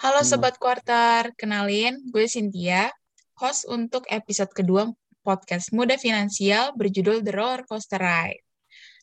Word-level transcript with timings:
Halo 0.00 0.24
Sobat 0.24 0.56
Quarter, 0.56 1.36
kenalin 1.36 2.00
gue 2.08 2.24
Cynthia, 2.24 2.88
host 3.36 3.68
untuk 3.68 4.08
episode 4.08 4.48
kedua 4.48 4.88
podcast 5.20 5.76
Muda 5.76 6.00
Finansial 6.00 6.72
berjudul 6.72 7.20
The 7.20 7.28
Roller 7.28 7.68
Coaster 7.68 8.00
Ride. 8.00 8.40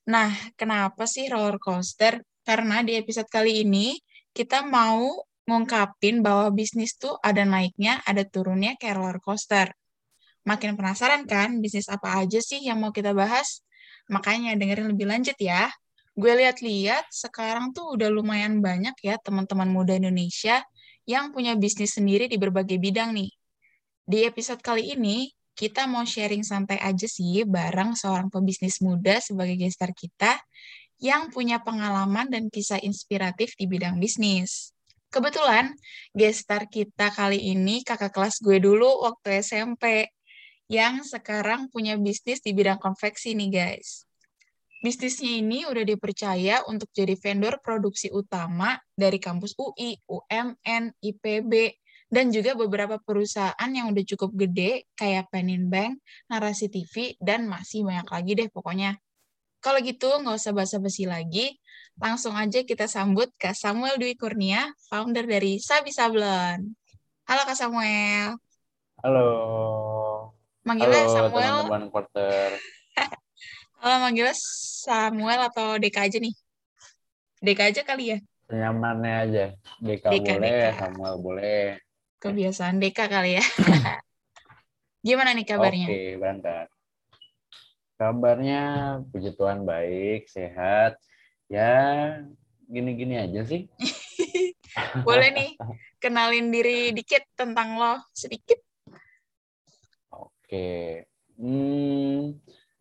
Nah, 0.10 0.34
kenapa 0.58 1.06
sih 1.06 1.30
roller 1.30 1.62
coaster? 1.62 2.26
Karena 2.42 2.82
di 2.82 2.98
episode 2.98 3.30
kali 3.30 3.62
ini 3.62 3.94
kita 4.34 4.66
mau 4.66 5.22
ngungkapin 5.46 6.26
bahwa 6.26 6.50
bisnis 6.50 6.98
tuh 6.98 7.14
ada 7.22 7.46
naiknya, 7.46 8.02
ada 8.02 8.26
turunnya 8.26 8.74
kayak 8.82 8.98
roller 8.98 9.22
coaster. 9.22 9.70
Makin 10.50 10.74
penasaran 10.74 11.30
kan 11.30 11.62
bisnis 11.62 11.94
apa 11.94 12.26
aja 12.26 12.42
sih 12.42 12.66
yang 12.66 12.82
mau 12.82 12.90
kita 12.90 13.14
bahas? 13.14 13.62
Makanya 14.10 14.58
dengerin 14.58 14.98
lebih 14.98 15.14
lanjut 15.14 15.38
ya. 15.38 15.70
Gue 16.18 16.34
lihat-lihat 16.34 17.14
sekarang 17.14 17.70
tuh 17.78 17.94
udah 17.94 18.10
lumayan 18.10 18.66
banyak 18.66 18.98
ya 19.06 19.22
teman-teman 19.22 19.70
muda 19.70 19.94
Indonesia 19.94 20.66
yang 21.08 21.32
punya 21.32 21.56
bisnis 21.56 21.96
sendiri 21.96 22.28
di 22.28 22.36
berbagai 22.36 22.76
bidang 22.78 23.16
nih. 23.16 23.32
Di 24.04 24.28
episode 24.28 24.60
kali 24.60 24.92
ini, 24.94 25.32
kita 25.58 25.90
mau 25.90 26.06
sharing 26.06 26.46
santai 26.46 26.78
aja 26.78 27.08
sih 27.10 27.42
bareng 27.48 27.98
seorang 27.98 28.30
pebisnis 28.30 28.84
muda 28.84 29.18
sebagai 29.18 29.58
gestar 29.58 29.96
kita 29.96 30.38
yang 31.02 31.34
punya 31.34 31.64
pengalaman 31.64 32.30
dan 32.30 32.52
kisah 32.54 32.78
inspiratif 32.84 33.58
di 33.58 33.66
bidang 33.66 33.98
bisnis. 33.98 34.76
Kebetulan, 35.08 35.74
gestar 36.12 36.68
kita 36.68 37.10
kali 37.16 37.40
ini 37.56 37.82
kakak 37.82 38.12
kelas 38.12 38.44
gue 38.44 38.60
dulu 38.60 39.08
waktu 39.08 39.40
SMP, 39.40 40.12
yang 40.68 41.00
sekarang 41.08 41.72
punya 41.72 41.96
bisnis 41.96 42.44
di 42.44 42.52
bidang 42.52 42.78
konveksi 42.78 43.32
nih 43.32 43.50
guys. 43.50 44.07
Bisnisnya 44.78 45.42
ini 45.42 45.66
udah 45.66 45.82
dipercaya 45.82 46.62
untuk 46.70 46.94
jadi 46.94 47.18
vendor 47.18 47.58
produksi 47.66 48.14
utama 48.14 48.78
dari 48.94 49.18
kampus 49.18 49.58
UI, 49.58 49.98
UMN, 50.06 50.94
IPB, 51.02 51.74
dan 52.14 52.30
juga 52.30 52.54
beberapa 52.54 53.02
perusahaan 53.02 53.70
yang 53.74 53.90
udah 53.90 54.06
cukup 54.06 54.38
gede 54.38 54.86
kayak 54.94 55.34
Penin 55.34 55.68
Bank, 55.68 55.98
Narasi 56.30 56.70
TV, 56.70 57.18
dan 57.18 57.50
masih 57.50 57.90
banyak 57.90 58.06
lagi 58.06 58.32
deh 58.38 58.50
pokoknya. 58.54 59.02
Kalau 59.66 59.82
gitu, 59.82 60.22
nggak 60.22 60.38
usah 60.38 60.54
basa-basi 60.54 61.10
lagi, 61.10 61.58
langsung 61.98 62.38
aja 62.38 62.62
kita 62.62 62.86
sambut 62.86 63.34
Kak 63.42 63.58
Samuel 63.58 63.98
Dwi 63.98 64.14
Kurnia, 64.14 64.70
founder 64.94 65.26
dari 65.26 65.58
Sabi 65.58 65.90
Sablon. 65.90 66.78
Halo 67.26 67.42
Kak 67.50 67.58
Samuel. 67.58 68.38
Halo. 69.02 69.28
Manggilnya 70.64 71.10
Halo 71.10 71.16
Samuel. 71.18 71.58
teman-teman. 71.66 72.77
Kalau 73.78 73.98
manggilnya 74.02 74.34
Samuel 74.84 75.42
atau 75.54 75.78
Deka 75.78 76.10
aja 76.10 76.18
nih? 76.18 76.34
Deka 77.38 77.70
aja 77.70 77.82
kali 77.86 78.04
ya? 78.14 78.18
Senyamannya 78.50 79.14
aja. 79.22 79.46
Deka, 79.78 80.10
Deka, 80.10 80.34
boleh, 80.34 80.50
Deka. 80.50 80.70
Samuel 80.82 81.16
boleh. 81.22 81.64
Kebiasaan 82.18 82.82
Deka 82.82 83.06
kali 83.06 83.38
ya. 83.38 83.44
Gimana 85.08 85.38
nih 85.38 85.46
kabarnya? 85.46 85.88
Oke, 85.94 86.18
berangkat. 86.18 86.68
Kabarnya 87.98 88.62
puji 89.14 89.34
Tuhan 89.38 89.62
baik, 89.66 90.26
sehat. 90.26 90.98
Ya, 91.46 92.18
gini-gini 92.66 93.22
aja 93.22 93.46
sih. 93.46 93.70
Boleh 95.08 95.30
nih, 95.34 95.52
kenalin 96.02 96.50
diri 96.50 96.94
dikit 96.98 97.24
tentang 97.38 97.78
lo, 97.78 98.02
sedikit. 98.14 98.58
Oke. 100.10 101.06
Hmm, 101.38 102.34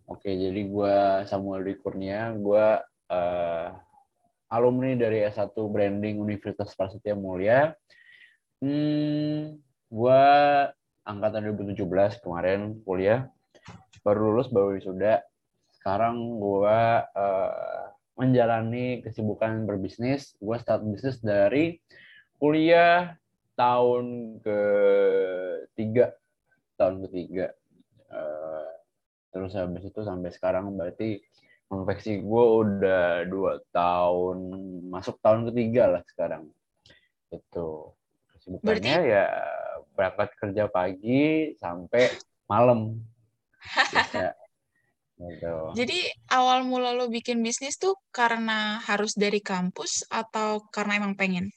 oke, 0.06 0.30
jadi 0.30 0.60
gua 0.70 1.26
Samuel 1.26 1.66
Dwi 1.66 1.76
Kurnia, 1.82 2.30
gua 2.38 2.82
eh, 3.10 3.68
alumni 4.50 4.94
dari 4.94 5.26
S1 5.26 5.52
Branding 5.52 6.22
Universitas 6.22 6.72
Prasetya 6.74 7.18
Mulia. 7.18 7.74
Hmm, 8.62 9.58
gua 9.90 10.22
angkatan 11.06 11.52
2017 11.54 12.22
kemarin 12.22 12.78
kuliah. 12.86 13.28
Baru 14.06 14.30
lulus, 14.32 14.48
baru 14.48 14.78
wisuda. 14.78 15.22
Sekarang 15.74 16.38
gua 16.38 17.06
eh, 17.10 17.84
menjalani 18.16 19.02
kesibukan 19.02 19.66
berbisnis. 19.66 20.38
Gua 20.38 20.56
start 20.62 20.86
bisnis 20.86 21.18
dari 21.20 21.82
kuliah 22.38 23.18
tahun 23.56 24.36
ketiga 24.44 26.12
tahun 26.76 27.08
ketiga 27.08 27.56
terus 29.36 29.52
habis 29.52 29.84
itu 29.84 30.00
sampai 30.00 30.32
sekarang 30.32 30.72
berarti 30.72 31.20
konveksi 31.68 32.24
gue 32.24 32.44
udah 32.64 33.28
dua 33.28 33.60
tahun 33.68 34.38
masuk 34.88 35.20
tahun 35.20 35.52
ketiga 35.52 35.92
lah 35.92 36.02
sekarang. 36.08 36.48
Itu 37.28 37.92
kesibukannya 38.32 38.96
Berarti- 38.96 39.12
ya 39.12 39.24
berangkat 39.92 40.30
kerja 40.40 40.64
pagi 40.72 41.52
sampai 41.60 42.16
malam. 42.48 42.96
Gitu. 45.16 45.56
Jadi 45.76 45.98
awal 46.32 46.64
mula 46.64 46.92
lo 46.96 47.08
bikin 47.12 47.40
bisnis 47.44 47.76
tuh 47.76 47.96
karena 48.12 48.80
harus 48.84 49.12
dari 49.16 49.40
kampus 49.44 50.04
atau 50.08 50.64
karena 50.72 51.00
emang 51.00 51.16
pengen? 51.16 51.52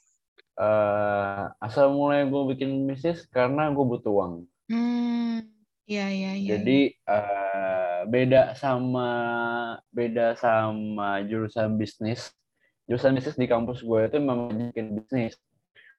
Eh, 0.59 1.43
asal 1.63 1.95
mulai 1.95 2.27
gue 2.27 2.43
bikin 2.55 2.83
bisnis 2.87 3.23
karena 3.31 3.71
gue 3.71 3.85
butuh 3.85 4.11
uang. 4.11 4.33
Hmm, 4.71 5.43
iya 5.89 6.05
iya 6.13 6.31
iya. 6.37 6.49
Jadi 6.55 6.79
eh, 6.93 7.99
beda 8.05 8.53
sama 8.53 9.09
beda 9.89 10.37
sama 10.37 11.25
jurusan 11.25 11.75
bisnis. 11.81 12.29
Jurusan 12.85 13.17
bisnis 13.17 13.37
di 13.37 13.49
kampus 13.49 13.81
gue 13.81 14.05
itu 14.05 14.21
memang 14.21 14.53
bikin 14.53 15.01
bisnis. 15.01 15.35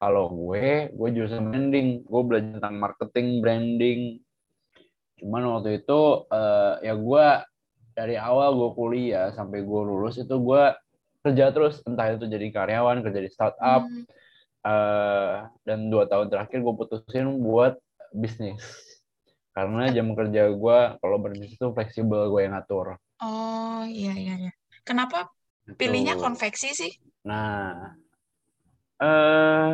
Kalau 0.01 0.31
gue, 0.33 0.89
gue 0.95 1.09
jurusan 1.13 1.51
branding. 1.51 2.07
Gue 2.07 2.23
belajar 2.25 2.57
tentang 2.57 2.77
marketing, 2.79 3.29
branding. 3.43 4.01
Cuman 5.19 5.43
waktu 5.59 5.83
itu 5.83 6.01
eh, 6.31 6.75
ya 6.87 6.95
gue 6.95 7.27
dari 7.99 8.17
awal 8.17 8.55
gue 8.57 8.71
kuliah 8.79 9.35
sampai 9.35 9.61
gue 9.67 9.81
lulus 9.83 10.23
itu 10.23 10.39
gue 10.39 10.65
kerja 11.27 11.51
terus. 11.51 11.83
Entah 11.83 12.15
itu 12.15 12.31
jadi 12.31 12.47
karyawan, 12.55 13.03
kerja 13.03 13.21
di 13.21 13.31
startup. 13.31 13.83
Hmm, 13.85 14.07
eh, 14.65 15.35
dan 15.67 15.91
dua 15.91 16.07
tahun 16.07 16.31
terakhir 16.31 16.63
gue 16.63 16.75
putusin 16.79 17.43
buat 17.43 17.75
bisnis. 18.15 18.90
Karena 19.61 19.93
jam 19.93 20.09
kerja 20.17 20.43
gue 20.49 20.79
kalau 21.05 21.17
berbisnis 21.21 21.61
itu 21.61 21.69
fleksibel 21.77 22.33
gue 22.33 22.41
yang 22.49 22.57
ngatur. 22.57 22.97
Oh 23.21 23.85
iya 23.85 24.17
iya 24.17 24.35
iya. 24.41 24.53
Kenapa 24.89 25.29
pilihnya 25.77 26.17
Gitu. 26.17 26.25
konveksi 26.25 26.69
sih? 26.73 26.93
Nah, 27.29 27.93
eh 29.01 29.71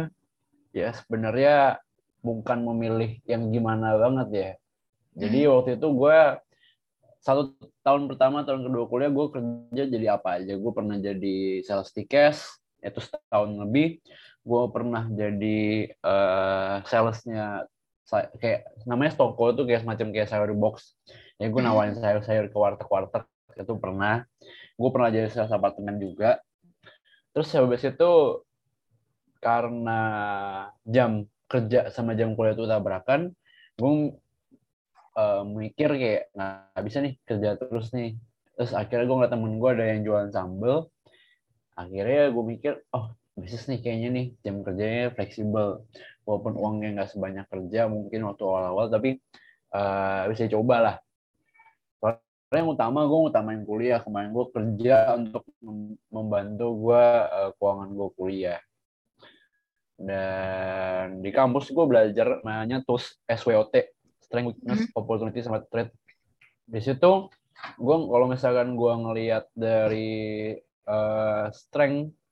ya 0.74 0.88
sebenarnya 0.98 1.78
bukan 2.26 2.58
memilih 2.66 3.22
yang 3.30 3.54
gimana 3.54 3.94
banget 3.94 4.28
ya. 4.34 4.50
Jadi 5.22 5.38
waktu 5.47 5.70
itu 5.78 5.86
gue 5.94 6.18
satu 7.22 7.54
tahun 7.82 8.06
pertama, 8.10 8.42
tahun 8.47 8.66
kedua 8.66 8.84
kuliah 8.91 9.10
gue 9.10 9.26
kerja 9.34 9.82
jadi 9.94 10.06
apa 10.18 10.42
aja. 10.42 10.54
Gue 10.58 10.72
pernah 10.74 10.97
jadi 10.98 11.62
sales 11.66 11.91
tiket, 11.94 12.34
itu 12.82 12.98
setahun 13.03 13.50
lebih. 13.62 13.98
Gue 14.47 14.62
pernah 14.74 15.04
jadi 15.10 15.91
eh, 15.91 16.74
salesnya 16.91 17.66
sa- 17.66 17.75
kayak 18.39 18.71
namanya 18.87 19.12
toko 19.19 19.50
itu 19.50 19.62
kayak 19.67 19.83
semacam 19.83 20.06
kayak 20.15 20.28
sayur 20.31 20.50
box. 20.55 20.94
Ya 21.37 21.50
gue 21.50 21.61
Hmm. 21.61 21.69
nawarin 21.69 21.97
sayur-sayur 21.99 22.47
ke 22.49 22.56
warteg-warteg 22.56 23.25
itu 23.59 23.75
pernah. 23.77 24.25
Gue 24.78 24.91
pernah 24.94 25.09
jadi 25.11 25.28
sales 25.33 25.53
apartemen 25.53 25.99
juga. 25.99 26.41
Terus 27.34 27.49
habis 27.53 27.83
itu 27.84 28.12
karena 29.43 30.00
jam 30.83 31.28
kerja 31.47 31.93
sama 31.95 32.16
jam 32.19 32.34
kuliah 32.34 32.56
itu 32.56 32.66
tabrakan, 32.66 33.31
gue 33.78 33.93
eh, 35.16 35.43
mikir 35.45 35.89
kayak 35.97 36.22
nggak 36.37 36.83
bisa 36.87 36.99
nih 37.05 37.15
kerja 37.25 37.50
terus 37.61 37.93
nih. 37.97 38.16
Terus 38.56 38.72
akhirnya 38.72 39.05
gue 39.05 39.16
ngeliat 39.16 39.33
temen 39.33 39.53
gue 39.61 39.71
ada 39.71 39.84
yang 39.93 40.00
jualan 40.06 40.31
sambel. 40.33 40.89
Akhirnya 41.77 42.33
gue 42.33 42.45
mikir, 42.45 42.72
oh 42.97 43.12
bisnis 43.36 43.69
nih 43.69 43.80
kayaknya 43.84 44.09
nih 44.16 44.27
jam 44.45 44.57
kerjanya 44.65 45.13
fleksibel. 45.13 45.84
Walaupun 46.27 46.59
uangnya 46.59 46.89
nggak 47.01 47.11
sebanyak 47.15 47.47
kerja 47.47 47.87
mungkin 47.87 48.27
waktu 48.27 48.43
awal-awal, 48.43 48.91
tapi 48.91 49.23
eh, 49.71 50.23
bisa 50.27 50.51
coba 50.51 50.77
lah. 50.83 50.97
Soalnya 52.03 52.59
yang 52.63 52.71
utama 52.75 53.07
gue 53.07 53.21
utamain 53.31 53.63
kuliah. 53.63 54.03
Kemarin 54.03 54.34
gue 54.34 54.47
kerja 54.51 55.15
untuk 55.15 55.47
mem- 55.63 55.99
membantu 56.11 56.67
gue 56.91 57.05
eh, 57.31 57.51
keuangan 57.57 57.91
gue 57.95 58.09
kuliah. 58.19 58.61
Dan 59.97 61.25
di 61.25 61.31
kampus 61.33 61.73
gue 61.73 61.87
belajar 61.89 62.45
namanya 62.45 62.84
TOS 62.84 63.17
SWOT, 63.25 63.73
Strength, 64.21 64.49
Weakness, 64.61 64.83
Opportunity, 64.93 65.41
sama 65.41 65.65
Threat. 65.65 65.95
Di 66.67 66.83
situ 66.83 67.31
gue 67.81 67.97
kalau 67.97 68.27
misalkan 68.28 68.75
gue 68.75 68.93
ngelihat 68.93 69.49
dari 69.55 70.53
eh, 70.61 71.47
strength 71.55 72.26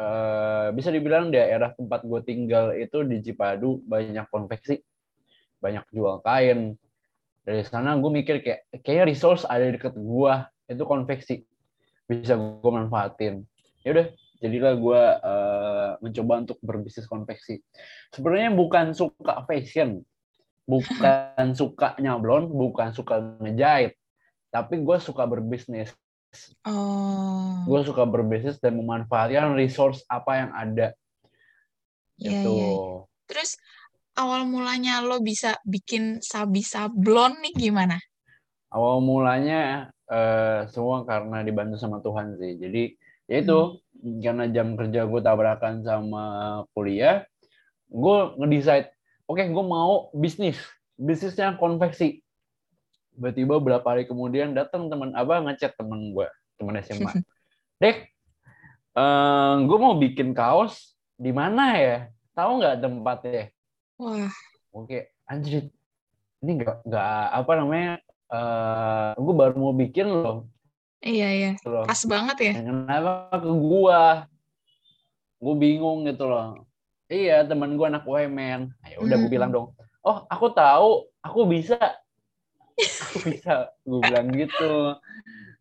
eh, 0.00 0.68
bisa 0.72 0.88
dibilang 0.88 1.28
daerah 1.28 1.76
tempat 1.76 2.08
gue 2.08 2.20
tinggal 2.24 2.72
itu 2.72 3.04
di 3.04 3.20
Cipadu 3.20 3.84
banyak 3.84 4.24
konveksi, 4.32 4.80
banyak 5.60 5.84
jual 5.92 6.24
kain. 6.24 6.80
Dari 7.44 7.62
sana 7.68 8.00
gue 8.00 8.08
mikir 8.08 8.40
kayak 8.40 8.68
kayaknya 8.80 9.04
resource 9.12 9.44
ada 9.44 9.68
di 9.68 9.76
deket 9.76 9.92
gue 9.96 10.34
itu 10.72 10.82
konveksi 10.88 11.36
bisa 12.08 12.40
gue 12.40 12.70
manfaatin. 12.72 13.44
Ya 13.84 13.92
udah 13.96 14.06
jadilah 14.40 14.74
gue 14.80 15.02
uh, 15.20 15.90
mencoba 16.00 16.34
untuk 16.48 16.58
berbisnis 16.64 17.04
konveksi 17.04 17.60
sebenarnya 18.10 18.50
bukan 18.56 18.96
suka 18.96 19.44
fashion 19.44 20.00
bukan 20.64 21.52
suka 21.60 21.94
nyablon 22.00 22.48
bukan 22.48 22.96
suka 22.96 23.20
ngejahit 23.44 23.94
tapi 24.48 24.80
gue 24.80 24.96
suka 24.98 25.28
berbisnis 25.28 25.92
Oh. 26.64 27.66
gue 27.66 27.80
suka 27.82 28.06
berbisnis 28.06 28.62
dan 28.62 28.78
memanfaatkan 28.78 29.56
resource 29.58 30.06
apa 30.06 30.46
yang 30.46 30.50
ada 30.54 30.88
Iya, 32.20 32.44
itu 32.44 32.52
iya. 32.52 32.72
Terus 33.24 33.50
awal 34.12 34.44
mulanya 34.44 35.00
lo 35.00 35.24
bisa 35.24 35.56
bikin 35.64 36.20
sabi 36.20 36.60
sablon 36.60 37.40
nih 37.40 37.54
gimana? 37.56 37.96
awal 38.70 39.02
mulanya 39.02 39.90
eh, 40.06 40.66
semua 40.70 41.02
karena 41.02 41.42
dibantu 41.42 41.76
sama 41.76 41.98
Tuhan 42.02 42.38
sih 42.38 42.54
jadi 42.58 42.82
ya 43.26 43.36
itu 43.42 43.58
karena 44.22 44.46
jam 44.50 44.74
kerja 44.78 45.06
gue 45.06 45.20
tabrakan 45.22 45.82
sama 45.82 46.24
kuliah 46.74 47.26
gue 47.90 48.18
ngedecide 48.38 48.94
oke 49.26 49.42
gue 49.42 49.64
mau 49.66 50.10
bisnis 50.14 50.58
bisnisnya 50.94 51.58
konveksi 51.58 52.22
tiba-tiba 53.20 53.60
berapa 53.60 53.84
hari 53.84 54.08
kemudian 54.08 54.56
datang 54.56 54.88
teman 54.88 55.12
abah 55.12 55.44
ngechat 55.44 55.76
teman 55.76 56.16
gue 56.16 56.24
teman 56.56 56.80
SMA 56.80 57.20
dek 57.84 58.08
eh, 58.96 59.54
gue 59.60 59.78
mau 59.78 59.92
bikin 59.92 60.32
kaos 60.32 60.96
di 61.20 61.36
mana 61.36 61.76
ya? 61.76 61.98
Tahu 62.32 62.50
nggak 62.64 62.80
tempatnya? 62.80 63.44
Wah, 64.00 64.32
oke 64.72 65.12
anjir 65.28 65.68
ini 66.40 66.50
nggak 66.64 66.88
nggak 66.88 67.24
apa 67.36 67.52
namanya 67.60 67.92
eh 68.32 69.12
gue 69.20 69.34
baru 69.36 69.52
mau 69.60 69.76
bikin 69.76 70.08
loh. 70.08 70.48
Iya 71.04 71.28
iya. 71.28 71.50
gitu 71.60 71.68
loh. 71.68 71.84
Pas 71.84 72.00
banget 72.08 72.36
ya. 72.40 72.52
kenapa 72.56 73.36
ke 73.36 73.52
gua? 73.52 74.24
Gue 75.36 75.54
bingung 75.60 76.08
gitu 76.08 76.24
loh. 76.24 76.64
Iya 77.12 77.44
teman 77.44 77.76
gue 77.76 77.84
anak 77.84 78.08
UMN 78.08 78.72
ayo 78.88 78.96
udah 79.04 79.16
gue 79.20 79.28
Hmm. 79.28 79.34
bilang 79.36 79.50
dong 79.52 79.76
oh 80.00 80.24
aku 80.30 80.48
tahu 80.56 81.04
aku 81.20 81.40
bisa 81.44 81.76
bisa 83.26 83.74
gue 83.84 84.00
bilang 84.00 84.28
gitu. 84.34 84.96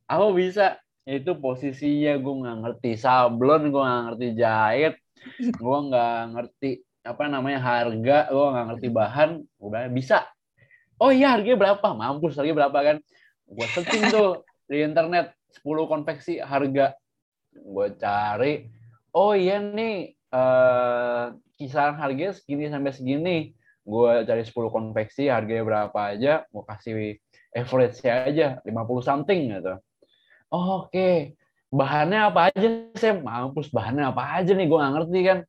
Aku 0.09 0.33
bisa. 0.33 0.79
Itu 1.09 1.41
posisinya 1.41 2.13
gue 2.21 2.35
nggak 2.45 2.57
ngerti 2.61 2.91
sablon 2.93 3.73
gue 3.73 3.81
nggak 3.81 4.03
ngerti 4.09 4.27
jahit 4.37 4.95
gue 5.39 5.77
nggak 5.89 6.19
ngerti 6.31 6.71
apa 7.03 7.23
namanya 7.27 7.59
harga 7.59 8.29
gue 8.29 8.47
nggak 8.53 8.65
ngerti 8.71 8.87
bahan 8.93 9.29
gue 9.41 9.69
bilang 9.69 9.95
bisa. 9.95 10.29
Oh 10.99 11.09
iya 11.09 11.33
harganya 11.33 11.57
berapa? 11.57 11.87
Mampus 11.97 12.37
harganya 12.37 12.67
berapa 12.67 12.79
kan? 12.79 12.97
Gue 13.49 13.65
searching 13.73 14.03
tuh 14.13 14.45
di 14.69 14.85
internet 14.85 15.33
10 15.65 15.89
konveksi 15.89 16.37
harga. 16.37 16.93
Gue 17.57 17.87
cari 17.97 18.69
oh 19.15 19.33
iya 19.33 19.57
nih 19.57 20.13
eh, 20.13 21.25
kisaran 21.57 21.97
harganya 21.97 22.37
segini 22.37 22.69
sampai 22.69 22.91
segini 22.93 23.37
gue 23.89 24.11
cari 24.29 24.43
10 24.45 24.53
konveksi 24.53 25.33
harganya 25.33 25.63
berapa 25.65 25.99
aja 26.13 26.45
gue 26.45 26.63
kasih 26.69 27.17
average 27.57 28.05
aja 28.05 28.61
50 28.61 29.01
something 29.01 29.49
gitu. 29.49 29.73
Oh, 30.53 30.85
oke 30.85 31.33
bahannya 31.69 32.19
apa 32.33 32.49
aja 32.49 32.67
Sam? 32.97 33.21
Mampus 33.21 33.69
bahannya 33.69 34.09
apa 34.09 34.41
aja 34.41 34.51
nih? 34.53 34.65
Gue 34.65 34.77
nggak 34.81 34.93
ngerti 34.97 35.19
kan? 35.25 35.39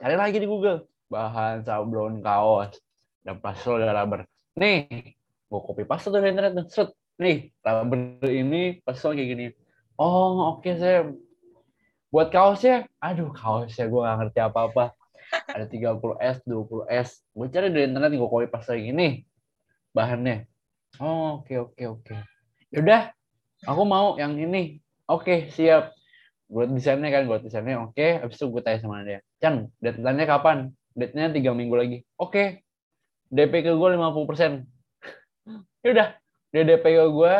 Cari 0.00 0.16
lagi 0.16 0.36
di 0.40 0.48
Google. 0.48 0.88
Bahan 1.12 1.64
sablon 1.64 2.24
kaos 2.24 2.80
dan 3.24 3.36
pastel 3.40 3.80
dan 3.80 3.92
rubber. 3.92 4.24
Nih 4.56 4.88
gue 5.50 5.60
copy 5.60 5.84
paste 5.84 6.08
dari 6.08 6.32
internet 6.32 6.68
set. 6.72 6.92
Nih 7.20 7.52
rubber 7.60 8.24
ini 8.28 8.80
pastel 8.80 9.12
kayak 9.12 9.28
gini. 9.36 9.46
Oh 10.00 10.56
oke 10.56 10.72
Sam. 10.76 11.16
Buat 12.10 12.32
kaosnya 12.32 12.88
aduh 12.98 13.30
kaosnya 13.30 13.86
gue 13.86 14.00
gak 14.00 14.16
ngerti 14.18 14.40
apa-apa 14.42 14.96
ada 15.30 15.66
30S 15.66 16.42
20S 16.46 17.08
gue 17.34 17.46
cari 17.50 17.68
dari 17.70 17.84
internet 17.90 18.10
gue 18.14 18.30
copy 18.30 18.46
paste 18.50 18.74
kayak 18.74 18.84
gini. 18.90 19.08
Bahannya. 19.90 20.46
Oh 20.98 21.42
oke 21.42 21.54
oke 21.70 21.82
oke. 21.86 22.14
Yaudah 22.74 23.10
aku 23.66 23.82
mau 23.86 24.18
yang 24.18 24.38
ini. 24.38 24.78
Oke 25.10 25.50
siap. 25.50 25.94
Gue 26.50 26.66
desainnya 26.70 27.10
kan 27.10 27.26
gue 27.26 27.38
desainnya. 27.46 27.82
Oke 27.82 28.18
habis 28.22 28.38
itu 28.38 28.46
gue 28.50 28.62
tanya 28.62 28.78
sama 28.82 29.02
dia. 29.06 29.22
Chan 29.42 29.70
deadline-nya 29.78 30.26
kapan? 30.26 30.70
Date-nya 30.94 31.30
tiga 31.30 31.54
minggu 31.54 31.74
lagi. 31.74 31.98
Oke 32.18 32.66
DP 33.30 33.62
ke 33.62 33.72
gue 33.74 33.88
50 33.94 34.30
persen. 34.30 34.52
Yaudah 35.86 36.18
dia 36.50 36.62
DP 36.66 36.84
ke 36.98 37.06
gue 37.10 37.34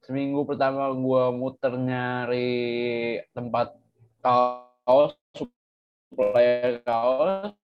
seminggu 0.00 0.48
pertama 0.48 0.88
gue 0.90 1.24
muter 1.36 1.76
nyari 1.76 3.20
tempat 3.36 3.76
kaos 4.24 5.14
supplier 6.10 6.82
kaos 6.86 7.54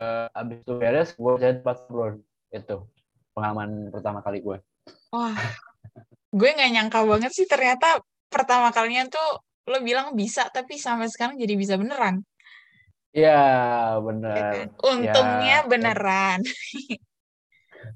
Eh, 0.00 0.26
abis 0.32 0.64
itu 0.64 0.72
beres 0.80 1.12
gue 1.12 1.32
jadi 1.36 1.60
tempat 1.60 1.76
sablon 1.84 2.24
itu 2.48 2.76
pengalaman 3.36 3.92
pertama 3.92 4.24
kali 4.24 4.40
gue 4.40 4.56
Wah, 5.12 5.36
gue 6.32 6.50
nggak 6.56 6.70
nyangka 6.72 7.04
banget 7.04 7.36
sih 7.36 7.44
ternyata 7.44 8.00
pertama 8.32 8.72
kalinya 8.72 9.04
tuh 9.12 9.44
lo 9.68 9.76
bilang 9.84 10.16
bisa 10.16 10.48
tapi 10.48 10.80
sampai 10.80 11.12
sekarang 11.12 11.36
jadi 11.36 11.52
bisa 11.52 11.76
beneran. 11.76 12.24
Iya 13.12 13.28
ya 14.24 14.42
kan? 14.48 14.66
bener 14.72 14.72
Untungnya 14.80 15.56
Ya, 15.60 15.68
beneran. 15.68 16.40
Ya, 16.40 16.54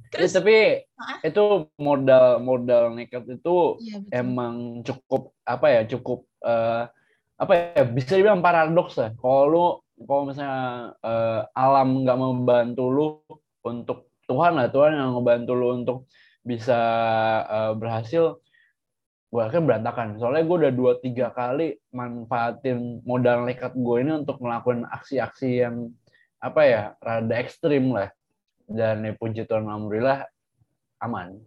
Terus, 0.12 0.30
tapi 0.36 0.56
Hah? 1.00 1.18
itu 1.24 1.40
modal 1.80 2.26
modal 2.44 2.82
nekat 2.92 3.24
itu 3.32 3.80
iya 3.80 3.96
betul. 3.96 4.12
emang 4.12 4.54
cukup 4.84 5.22
apa 5.48 5.66
ya 5.72 5.80
cukup 5.88 6.18
eh, 6.44 6.84
apa 7.34 7.52
ya 7.74 7.82
bisa 7.86 8.14
dibilang 8.14 8.42
paradoks 8.44 8.94
lah. 8.98 9.10
Kalau 9.18 9.42
lu 9.50 9.64
kalau 10.06 10.22
misalnya 10.30 10.94
eh, 11.02 11.40
alam 11.54 12.02
nggak 12.02 12.18
membantu 12.18 12.84
lu 12.90 13.06
untuk 13.64 14.10
Tuhan 14.26 14.56
lah 14.58 14.68
Tuhan 14.72 14.96
yang 14.96 15.18
ngebantu 15.18 15.52
lu 15.54 15.68
untuk 15.82 15.98
bisa 16.42 16.78
eh, 17.46 17.72
berhasil 17.78 18.38
gue 19.34 19.44
kan 19.50 19.66
berantakan. 19.66 20.14
Soalnya 20.22 20.46
gue 20.46 20.56
udah 20.62 20.72
dua 20.72 20.92
tiga 21.02 21.34
kali 21.34 21.74
manfaatin 21.90 23.02
modal 23.02 23.42
nekat 23.42 23.74
gue 23.74 23.96
ini 23.98 24.22
untuk 24.22 24.38
melakukan 24.38 24.86
aksi-aksi 24.94 25.66
yang 25.66 25.90
apa 26.38 26.60
ya 26.62 26.82
rada 27.02 27.34
ekstrim 27.34 27.90
lah. 27.90 28.14
Dan 28.64 29.02
ya, 29.04 29.12
puji 29.18 29.42
Tuhan 29.44 29.66
alhamdulillah 29.66 30.22
aman. 31.02 31.42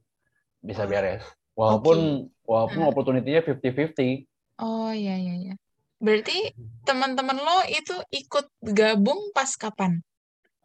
Bisa 0.60 0.84
Oh, 0.84 0.90
beres. 0.92 1.24
Walaupun 1.56 2.28
walaupun 2.44 2.80
Hmm. 2.84 2.92
opportunity-nya 2.92 3.42
50-50 3.42 4.28
Oh 4.60 4.92
iya 4.92 5.16
iya 5.16 5.36
iya. 5.38 5.56
Berarti 5.98 6.54
teman-teman 6.86 7.38
lo 7.42 7.58
itu 7.70 7.96
ikut 8.14 8.46
gabung 8.74 9.34
pas 9.34 9.50
kapan? 9.58 10.02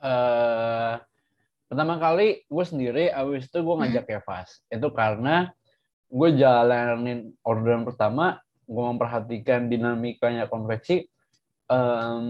eh 0.03 0.95
pertama 1.71 1.95
kali 1.97 2.43
gue 2.51 2.65
sendiri 2.67 3.09
abis 3.15 3.49
itu 3.49 3.63
gue 3.63 3.75
ngajak 3.81 4.05
Kevas. 4.05 4.61
Itu 4.69 4.93
karena 4.93 5.55
gue 6.13 6.29
jalanin 6.37 7.33
orderan 7.47 7.87
pertama 7.89 8.43
gue 8.69 8.85
memperhatikan 8.85 9.73
dinamikanya 9.73 10.51
konveksi. 10.51 11.09
Em, 11.73 12.27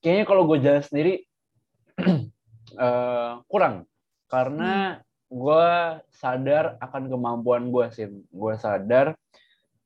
kayaknya 0.00 0.24
kalau 0.24 0.48
gue 0.48 0.58
jalan 0.64 0.80
sendiri 0.80 1.14
eh, 2.86 3.32
kurang. 3.50 3.84
Karena 4.30 5.02
gue 5.28 5.70
sadar 6.08 6.80
akan 6.80 7.10
kemampuan 7.12 7.68
gue 7.68 7.86
sih. 7.92 8.08
Gue 8.32 8.54
sadar 8.56 9.12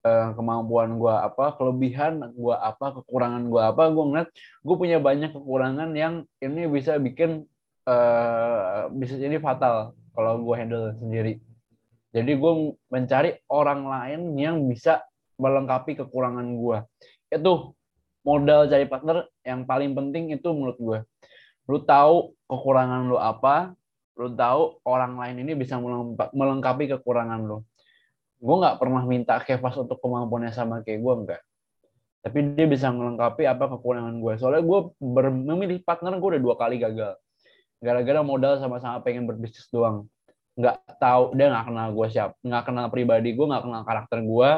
eh, 0.03 0.29
kemampuan 0.37 0.99
gue 0.99 1.15
apa 1.15 1.57
kelebihan 1.59 2.35
gue 2.35 2.55
apa 2.55 3.03
kekurangan 3.03 3.47
gue 3.49 3.63
apa 3.63 3.83
gue 3.91 4.05
ngeliat 4.05 4.29
gue 4.67 4.77
punya 4.77 4.99
banyak 4.99 5.31
kekurangan 5.35 5.91
yang 5.95 6.27
ini 6.43 6.67
bisa 6.71 6.99
bikin 6.99 7.47
eh, 7.87 8.81
bisa 8.95 9.15
jadi 9.19 9.39
fatal 9.39 9.97
kalau 10.13 10.43
gue 10.45 10.55
handle 10.59 10.93
sendiri. 11.01 11.41
Jadi 12.13 12.37
gue 12.37 12.53
mencari 12.93 13.41
orang 13.49 13.89
lain 13.89 14.37
yang 14.37 14.69
bisa 14.69 15.01
melengkapi 15.41 15.97
kekurangan 15.97 16.45
gue 16.55 16.79
itu 17.33 17.53
modal 18.23 18.69
cari 18.71 18.87
partner 18.87 19.27
yang 19.43 19.67
paling 19.67 19.97
penting 19.97 20.31
itu 20.31 20.49
menurut 20.53 20.79
gue 20.79 20.99
lu 21.67 21.79
tahu 21.83 22.37
kekurangan 22.47 23.09
lu 23.09 23.17
apa 23.19 23.73
lu 24.15 24.31
tahu 24.37 24.79
orang 24.85 25.17
lain 25.19 25.43
ini 25.43 25.53
bisa 25.57 25.81
melengka- 25.81 26.31
melengkapi 26.37 26.91
kekurangan 26.93 27.41
lu 27.43 27.59
gue 28.43 28.57
nggak 28.59 28.77
pernah 28.83 29.03
minta 29.07 29.39
Kevas 29.39 29.79
untuk 29.79 30.03
kemampuannya 30.03 30.51
sama 30.51 30.83
kayak 30.83 30.99
gue 30.99 31.15
enggak 31.15 31.43
tapi 32.23 32.55
dia 32.55 32.67
bisa 32.71 32.87
melengkapi 32.95 33.51
apa 33.51 33.67
kekurangan 33.67 34.15
gue 34.23 34.33
soalnya 34.39 34.63
gue 34.63 34.81
memilih 35.43 35.83
partner 35.83 36.15
gue 36.23 36.29
udah 36.39 36.43
dua 36.43 36.55
kali 36.55 36.79
gagal. 36.79 37.19
Gara-gara 37.83 38.23
modal 38.23 38.63
sama-sama 38.63 39.03
pengen 39.03 39.27
berbisnis 39.27 39.67
doang. 39.75 40.07
Nggak 40.55 41.03
tahu 41.03 41.35
dia 41.35 41.51
nggak 41.51 41.67
kenal 41.67 41.89
gue 41.91 42.07
siap 42.15 42.31
nggak 42.47 42.63
kenal 42.63 42.87
pribadi 42.95 43.35
gue 43.35 43.43
nggak 43.43 43.65
kenal 43.67 43.83
karakter 43.83 44.19
gue 44.23 44.51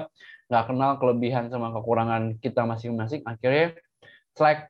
nggak 0.44 0.64
kenal 0.68 0.90
kelebihan 1.00 1.44
sama 1.48 1.72
kekurangan 1.72 2.36
kita 2.44 2.68
masing-masing. 2.68 3.24
Akhirnya 3.24 3.80
slack. 4.36 4.68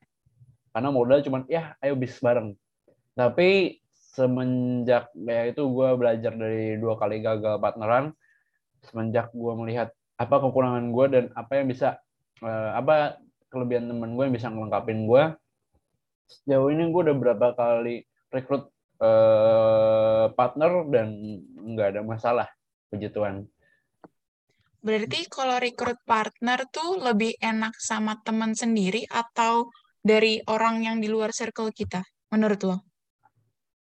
Karena 0.71 0.91
modal 0.95 1.19
cuman 1.27 1.51
ya 1.51 1.75
ayo 1.83 1.99
bisnis 1.99 2.23
bareng. 2.23 2.55
Tapi 3.19 3.83
semenjak 3.91 5.11
ya 5.19 5.51
itu 5.51 5.67
gue 5.67 5.89
belajar 5.99 6.31
dari 6.31 6.79
dua 6.79 6.95
kali 6.95 7.19
gagal 7.19 7.59
partneran 7.59 8.15
semenjak 8.91 9.33
gue 9.33 9.53
melihat 9.57 9.89
apa 10.15 10.37
kekurangan 10.39 10.95
gue 10.95 11.07
dan 11.11 11.25
apa 11.35 11.53
yang 11.59 11.67
bisa 11.69 11.99
eh, 12.43 12.71
apa 12.75 13.19
kelebihan 13.51 13.91
temen 13.91 14.15
gue 14.15 14.25
yang 14.27 14.35
bisa 14.35 14.49
ngelengkapin 14.51 15.07
gue 15.07 15.23
sejauh 16.25 16.69
ini 16.73 16.89
gue 16.89 17.03
udah 17.11 17.17
berapa 17.17 17.47
kali 17.53 18.03
rekrut 18.33 18.67
uh, 18.99 20.33
partner 20.33 20.89
dan 20.89 21.09
nggak 21.55 21.89
ada 21.95 22.01
masalah 22.01 22.49
puji 22.89 23.13
Tuhan 23.13 23.47
Berarti 24.85 25.25
kalau 25.33 25.57
rekrut 25.57 25.97
partner 26.05 26.69
tuh 26.69 27.01
lebih 27.01 27.41
enak 27.41 27.73
sama 27.81 28.21
teman 28.21 28.53
sendiri 28.53 29.09
atau 29.09 29.73
dari 30.05 30.45
orang 30.45 30.85
yang 30.85 30.97
di 31.01 31.09
luar 31.09 31.33
circle 31.33 31.73
kita, 31.73 32.05
menurut 32.29 32.61
lo? 32.69 32.77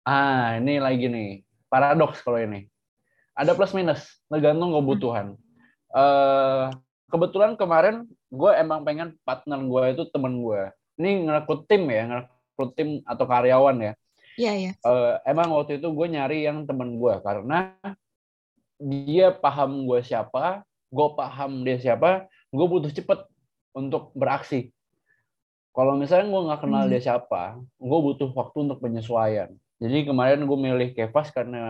Ah, 0.03 0.59
ini 0.59 0.83
lagi 0.83 1.07
nih. 1.07 1.47
Paradoks 1.71 2.19
kalau 2.19 2.43
ini. 2.43 2.67
Ada 3.31 3.55
plus 3.55 3.71
minus, 3.71 4.03
tergantung 4.27 4.75
kebutuhan. 4.75 5.39
Uh, 5.91 6.71
kebetulan 7.11 7.59
kemarin 7.59 8.07
gue 8.31 8.51
emang 8.55 8.83
pengen 8.87 9.15
partner 9.27 9.59
gue 9.59 9.83
itu 9.99 10.03
temen 10.11 10.39
gue. 10.39 10.61
Ini 10.99 11.27
ngerekrut 11.27 11.67
tim 11.67 11.87
ya, 11.87 12.03
ngerekrut 12.07 12.71
tim 12.75 12.89
atau 13.03 13.25
karyawan 13.27 13.77
ya. 13.79 13.93
Iya, 14.39 14.51
iya. 14.55 14.71
Uh, 14.87 15.19
emang 15.27 15.51
waktu 15.51 15.79
itu 15.79 15.91
gue 15.91 16.07
nyari 16.07 16.47
yang 16.47 16.63
temen 16.63 16.95
gue 16.95 17.13
karena 17.19 17.75
dia 18.79 19.35
paham 19.35 19.85
gue 19.85 19.99
siapa, 20.01 20.63
gue 20.89 21.07
paham 21.13 21.67
dia 21.67 21.77
siapa, 21.77 22.25
gue 22.49 22.65
butuh 22.65 22.91
cepet 22.91 23.19
untuk 23.75 24.11
beraksi. 24.15 24.71
Kalau 25.71 25.95
misalnya 25.95 26.27
gue 26.27 26.41
nggak 26.51 26.61
kenal 26.67 26.83
hmm. 26.83 26.91
dia 26.91 27.01
siapa, 27.03 27.59
gue 27.79 27.99
butuh 28.03 28.27
waktu 28.35 28.57
untuk 28.67 28.79
penyesuaian. 28.83 29.55
Jadi 29.81 30.05
kemarin 30.05 30.45
gue 30.45 30.57
milih 30.61 30.93
Kevas 30.93 31.33
karena 31.33 31.63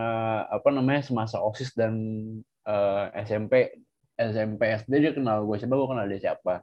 apa 0.44 0.68
namanya 0.68 1.00
semasa 1.00 1.40
osis 1.40 1.72
dan 1.72 1.96
uh, 2.68 3.08
eh, 3.16 3.24
SMP, 3.24 3.72
SMP 4.20 4.68
SD 4.68 4.92
dia 5.00 5.12
kenal 5.16 5.48
gue 5.48 5.56
siapa, 5.56 5.72
gue 5.72 5.88
kenal 5.88 6.06
dia 6.12 6.20
siapa. 6.20 6.60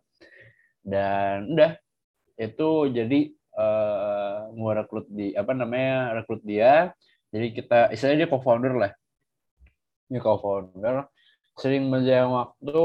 Dan 0.85 1.57
udah 1.57 1.73
itu 2.37 2.69
jadi 2.93 3.19
uh, 3.57 4.53
gue 4.53 4.71
rekrut 4.77 5.05
di 5.09 5.33
apa 5.33 5.57
namanya 5.57 6.21
rekrut 6.21 6.45
dia. 6.45 6.93
Jadi 7.33 7.57
kita 7.57 7.89
istilahnya 7.89 8.25
dia 8.25 8.29
co-founder 8.29 8.73
lah. 8.77 8.91
Dia 10.05 10.21
co-founder 10.21 11.09
sering 11.59 11.91
berjalan 11.91 12.29
waktu 12.31 12.81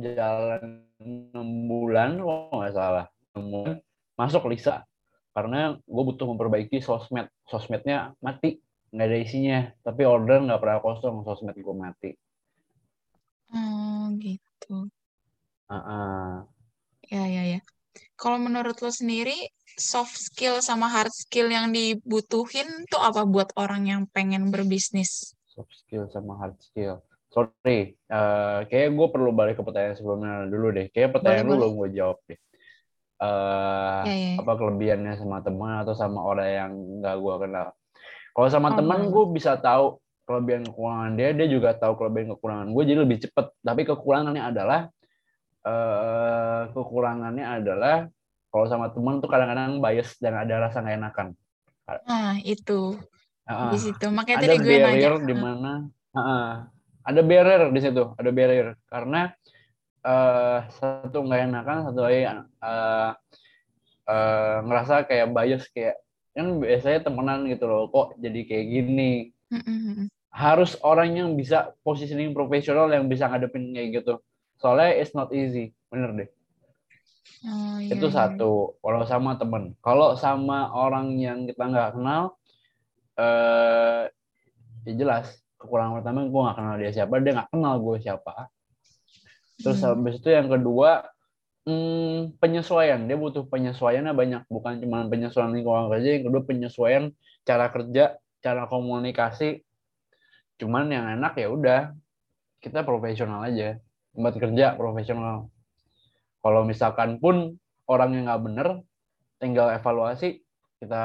jalan 0.00 0.62
enam 0.98 1.48
bulan 1.70 2.18
kalau 2.18 2.56
nggak 2.58 2.74
salah 2.74 3.06
bulan, 3.36 3.78
masuk 4.18 4.50
Lisa 4.50 4.82
karena 5.30 5.78
gue 5.78 6.02
butuh 6.04 6.26
memperbaiki 6.26 6.82
sosmed 6.82 7.30
sosmednya 7.46 8.14
mati. 8.18 8.58
Nggak 8.90 9.06
ada 9.06 9.18
isinya. 9.18 9.60
Tapi 9.86 10.02
order 10.02 10.42
nggak 10.42 10.60
pernah 10.60 10.78
kosong 10.82 11.22
sosmed 11.22 11.54
gue 11.54 11.76
mati. 11.76 12.10
Oh 13.54 14.10
gitu. 14.18 14.90
Uh 15.70 15.74
-uh. 15.74 16.30
ya 17.06 17.26
ya 17.26 17.58
ya. 17.58 17.60
Kalau 18.18 18.38
menurut 18.38 18.78
lo 18.82 18.90
sendiri 18.90 19.50
soft 19.78 20.18
skill 20.18 20.60
sama 20.60 20.90
hard 20.92 21.10
skill 21.14 21.48
yang 21.48 21.72
dibutuhin 21.72 22.68
tuh 22.90 23.00
apa 23.00 23.24
buat 23.24 23.54
orang 23.56 23.88
yang 23.88 24.02
pengen 24.10 24.52
berbisnis? 24.52 25.32
Soft 25.48 25.72
skill 25.72 26.06
sama 26.12 26.36
hard 26.38 26.58
skill. 26.60 27.00
Sorry, 27.30 27.94
uh, 28.10 28.66
kayak 28.66 28.90
gue 28.90 29.08
perlu 29.08 29.30
balik 29.30 29.54
ke 29.56 29.62
pertanyaan 29.62 29.94
sebelumnya 29.94 30.50
dulu 30.50 30.74
deh. 30.74 30.90
Kayak 30.90 31.14
pertanyaan 31.14 31.46
boleh, 31.46 31.54
lu 31.54 31.60
belum 31.62 31.74
gue 31.78 31.90
jawab 31.94 32.18
deh. 32.26 32.38
Uh, 33.20 34.00
ya, 34.08 34.16
ya. 34.16 34.32
Apa 34.40 34.56
kelebihannya 34.56 35.12
sama 35.20 35.44
teman 35.44 35.84
atau 35.84 35.92
sama 35.92 36.24
orang 36.24 36.48
yang 36.48 36.72
nggak 37.04 37.16
gue 37.20 37.34
kenal? 37.44 37.66
Kalau 38.32 38.48
sama 38.48 38.72
oh, 38.72 38.76
teman 38.80 39.12
gue 39.12 39.24
bisa 39.36 39.60
tahu 39.60 40.00
kelebihan 40.24 40.64
kekurangan 40.64 41.12
dia, 41.20 41.28
dia 41.36 41.48
juga 41.52 41.76
tahu 41.76 42.00
kelebihan 42.00 42.32
kekurangan 42.32 42.72
gue, 42.72 42.82
jadi 42.88 42.98
lebih 43.04 43.18
cepet. 43.28 43.46
Tapi 43.60 43.82
kekurangannya 43.84 44.40
adalah 44.40 44.80
uh, 45.68 46.72
kekurangannya 46.72 47.44
adalah 47.44 47.96
kalau 48.50 48.66
sama 48.66 48.90
teman 48.90 49.22
tuh 49.22 49.30
kadang-kadang 49.30 49.78
bias 49.78 50.18
dan 50.18 50.34
ada 50.40 50.54
rasa 50.56 50.82
nggak 50.82 50.96
enakan. 50.98 51.28
Nah 52.06 52.38
itu 52.42 52.96
uh, 53.46 53.70
di 53.74 53.78
situ 53.78 54.06
makanya 54.10 54.38
ada 54.42 54.46
tadi 54.54 54.58
gue 54.62 54.76
nanya. 54.78 55.08
di 55.22 55.34
mana 55.34 55.72
uh, 56.14 56.52
ada 57.06 57.20
barrier 57.22 57.70
di 57.70 57.80
situ 57.82 58.02
ada 58.14 58.30
barrier 58.30 58.78
karena 58.86 59.30
uh, 60.04 60.58
satu 60.76 61.24
nggak 61.24 61.50
enakan 61.50 61.78
satu 61.90 62.00
lagi 62.04 62.26
uh, 62.26 62.36
uh, 64.06 64.56
ngerasa 64.64 65.04
kayak 65.08 65.32
bias 65.32 65.64
kayak 65.72 66.00
kan 66.30 66.62
biasanya 66.62 67.00
temenan 67.04 67.48
gitu 67.50 67.64
loh 67.66 67.90
kok 67.90 68.16
jadi 68.20 68.40
kayak 68.46 68.66
gini. 68.70 69.12
Mm-hmm. 69.50 70.06
harus 70.30 70.78
orang 70.86 71.18
yang 71.18 71.34
bisa 71.34 71.74
positioning 71.82 72.30
profesional 72.30 72.86
yang 72.86 73.10
bisa 73.10 73.26
ngadepin 73.26 73.74
kayak 73.74 73.98
gitu. 73.98 74.22
Soalnya 74.62 75.02
it's 75.02 75.10
not 75.10 75.34
easy 75.34 75.74
bener 75.90 76.14
deh. 76.14 76.30
Oh, 77.50 77.82
iya, 77.82 77.98
itu 77.98 78.06
iya. 78.06 78.14
satu 78.14 78.78
kalau 78.78 79.02
sama 79.10 79.34
temen. 79.42 79.74
Kalau 79.82 80.14
sama 80.14 80.70
orang 80.70 81.18
yang 81.18 81.50
kita 81.50 81.66
nggak 81.66 81.98
kenal 81.98 82.38
eh 83.18 84.06
ya 84.86 84.92
jelas 84.96 85.26
kekurangan 85.60 86.00
pertama 86.00 86.24
gue 86.24 86.40
gak 86.40 86.56
kenal 86.56 86.74
dia 86.80 86.90
siapa 86.94 87.20
dia 87.20 87.32
gak 87.36 87.50
kenal 87.52 87.74
gue 87.84 87.96
siapa 88.00 88.48
terus 89.60 89.80
hmm. 89.80 89.88
habis 89.92 90.14
itu 90.20 90.28
yang 90.32 90.48
kedua 90.48 91.10
hmm, 91.68 92.40
penyesuaian. 92.40 93.04
Dia 93.04 93.16
butuh 93.16 93.44
penyesuaiannya 93.48 94.12
banyak. 94.14 94.42
Bukan 94.48 94.80
cuma 94.84 95.06
penyesuaian 95.06 95.52
lingkungan 95.52 95.92
kerja 95.92 96.08
yang 96.18 96.24
kedua 96.28 96.42
penyesuaian 96.44 97.04
cara 97.44 97.66
kerja 97.72 98.04
cara 98.40 98.64
komunikasi. 98.66 99.62
Cuman 100.60 100.92
yang 100.92 101.08
enak 101.20 101.36
ya 101.40 101.48
udah 101.48 101.80
kita 102.60 102.84
profesional 102.84 103.44
aja. 103.44 103.80
Tempat 104.12 104.34
kerja 104.40 104.74
profesional. 104.74 105.48
Kalau 106.40 106.64
misalkan 106.64 107.20
pun 107.20 107.60
orang 107.86 108.16
yang 108.16 108.24
nggak 108.28 108.42
bener 108.44 108.68
tinggal 109.40 109.72
evaluasi. 109.72 110.40
Kita 110.80 111.04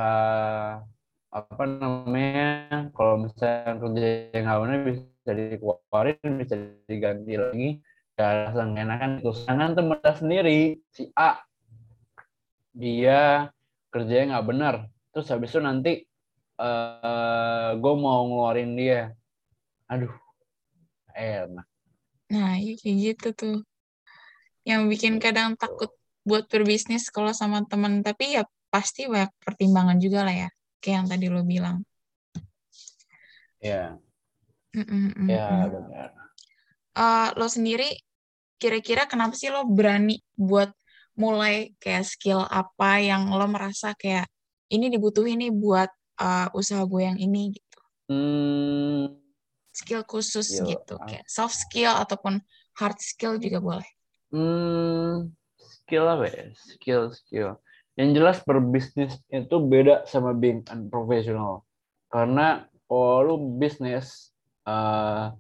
apa 1.35 1.63
namanya 1.67 2.88
kalau 2.95 3.19
misalnya 3.19 3.75
kerja 3.75 4.07
yang 4.31 4.47
awalnya 4.47 4.79
bisa 4.88 5.31
dikeluarin 5.35 6.31
bisa 6.39 6.55
diganti 6.88 7.33
lagi 7.35 7.69
ya 8.15 8.51
enakan 8.55 9.19
itu. 9.19 9.31
Sedangkan 9.36 9.72
teman 9.75 10.00
sendiri 10.15 10.79
si 10.91 11.12
A 11.15 11.43
dia 12.75 13.51
kerjanya 13.88 14.36
nggak 14.36 14.48
benar 14.51 14.75
terus 15.15 15.31
habis 15.31 15.55
itu 15.55 15.63
nanti 15.63 16.03
uh, 16.60 17.00
eh, 17.00 17.69
gue 17.79 17.93
mau 17.95 18.27
ngeluarin 18.27 18.75
dia. 18.75 19.15
Aduh 19.88 20.12
enak. 21.15 21.67
Nah 22.31 22.60
iya 22.60 22.75
kayak 22.75 22.95
gitu 23.00 23.27
tuh. 23.36 23.57
Yang 24.67 24.81
bikin 24.91 25.13
kadang 25.22 25.55
takut 25.55 25.93
buat 26.25 26.50
berbisnis 26.50 27.13
kalau 27.13 27.31
sama 27.31 27.63
teman 27.69 28.01
tapi 28.01 28.36
ya 28.36 28.43
pasti 28.74 29.07
banyak 29.07 29.31
pertimbangan 29.39 30.01
juga 30.01 30.25
lah 30.25 30.36
ya 30.36 30.50
kayak 30.84 30.95
yang 31.00 31.07
tadi 31.07 31.25
lo 31.31 31.41
bilang. 31.48 31.86
Ya. 33.63 33.95
Mm 34.75 35.31
ya 35.31 35.72
benar. 35.72 36.25
Uh, 36.96 37.36
lo 37.36 37.52
sendiri 37.52 37.92
kira-kira 38.56 39.04
kenapa 39.06 39.36
sih 39.36 39.52
lo 39.52 39.68
berani 39.68 40.24
buat 40.40 40.72
mulai 41.20 41.75
kayak 41.80 42.08
skill 42.08 42.44
apa 42.48 43.04
yang 43.04 43.28
lo 43.36 43.44
merasa 43.52 43.92
kayak 43.96 44.28
ini 44.72 44.88
dibutuhin 44.88 45.44
nih 45.44 45.52
buat 45.52 45.92
uh, 46.20 46.48
usaha 46.56 46.84
gue 46.88 47.02
yang 47.04 47.20
ini 47.20 47.56
gitu. 47.56 47.80
Hmm. 48.08 49.20
Skill 49.75 50.08
khusus 50.08 50.48
skill. 50.48 50.72
gitu, 50.72 50.96
kayak 51.04 51.28
soft 51.28 51.56
skill 51.56 51.92
ataupun 52.00 52.40
hard 52.80 53.00
skill 53.04 53.36
juga 53.36 53.60
boleh. 53.60 53.90
Hmm, 54.32 55.36
skill 55.60 56.08
apa 56.08 56.25
ya? 56.32 56.44
Skill, 56.56 57.04
skill 57.12 57.60
yang 57.96 58.12
jelas 58.12 58.44
berbisnis 58.44 59.16
itu 59.32 59.56
beda 59.64 60.04
sama 60.04 60.36
being 60.36 60.62
unprofessional 60.68 61.64
karena 62.12 62.68
kalau 62.86 63.24
lu 63.24 63.36
bisnis 63.56 64.36
uh, 64.68 65.32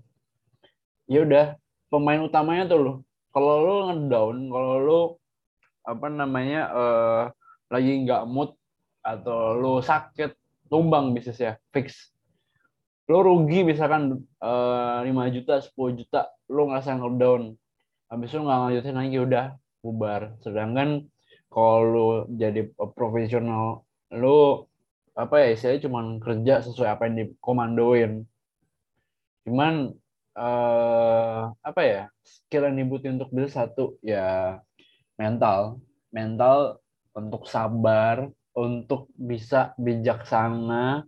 ya 1.05 1.25
udah 1.25 1.45
pemain 1.89 2.21
utamanya 2.25 2.65
tuh 2.69 2.79
lo 2.81 2.93
kalau 3.35 3.55
lu 3.61 3.75
ngedown 3.91 4.37
kalau 4.47 4.73
lu 4.79 5.01
apa 5.85 6.07
namanya 6.09 6.61
uh, 6.73 7.21
lagi 7.69 7.91
nggak 8.07 8.25
mood 8.25 8.55
atau 9.05 9.53
lu 9.53 9.73
sakit 9.85 10.33
tumbang 10.65 11.13
bisnisnya 11.13 11.61
fix. 11.69 12.09
Lu 13.05 13.21
rugi 13.21 13.61
misalkan 13.61 14.25
uh, 14.41 15.05
5 15.05 15.35
juta 15.35 15.61
10 15.61 15.99
juta 16.01 16.21
lu 16.49 16.73
ngerasa 16.73 16.97
ngedown. 16.97 17.53
Habis 18.09 18.33
itu 18.33 18.39
nggak 18.41 18.59
lanjutin 18.65 18.97
lagi 18.97 19.17
udah 19.21 19.45
bubar. 19.85 20.21
Sedangkan 20.41 21.05
kalau 21.53 21.79
lu 21.85 22.07
jadi 22.33 22.65
profesional 22.97 23.85
lu 24.09 24.65
apa 25.15 25.47
ya 25.47 25.47
istilahnya 25.53 25.85
cuma 25.85 25.99
kerja 26.17 26.65
sesuai 26.65 26.89
apa 26.97 27.03
yang 27.07 27.15
dikomandoin. 27.21 28.11
Cuman 29.45 29.93
eh, 30.35 31.41
apa 31.51 31.81
ya 31.81 32.11
skill 32.23 32.67
yang 32.69 32.77
dibutuhin 32.79 33.15
untuk 33.17 33.31
bisa 33.31 33.65
satu 33.65 33.95
ya 34.03 34.59
mental 35.15 35.79
mental 36.11 36.83
untuk 37.15 37.47
sabar 37.47 38.27
untuk 38.55 39.11
bisa 39.15 39.75
bijaksana 39.79 41.07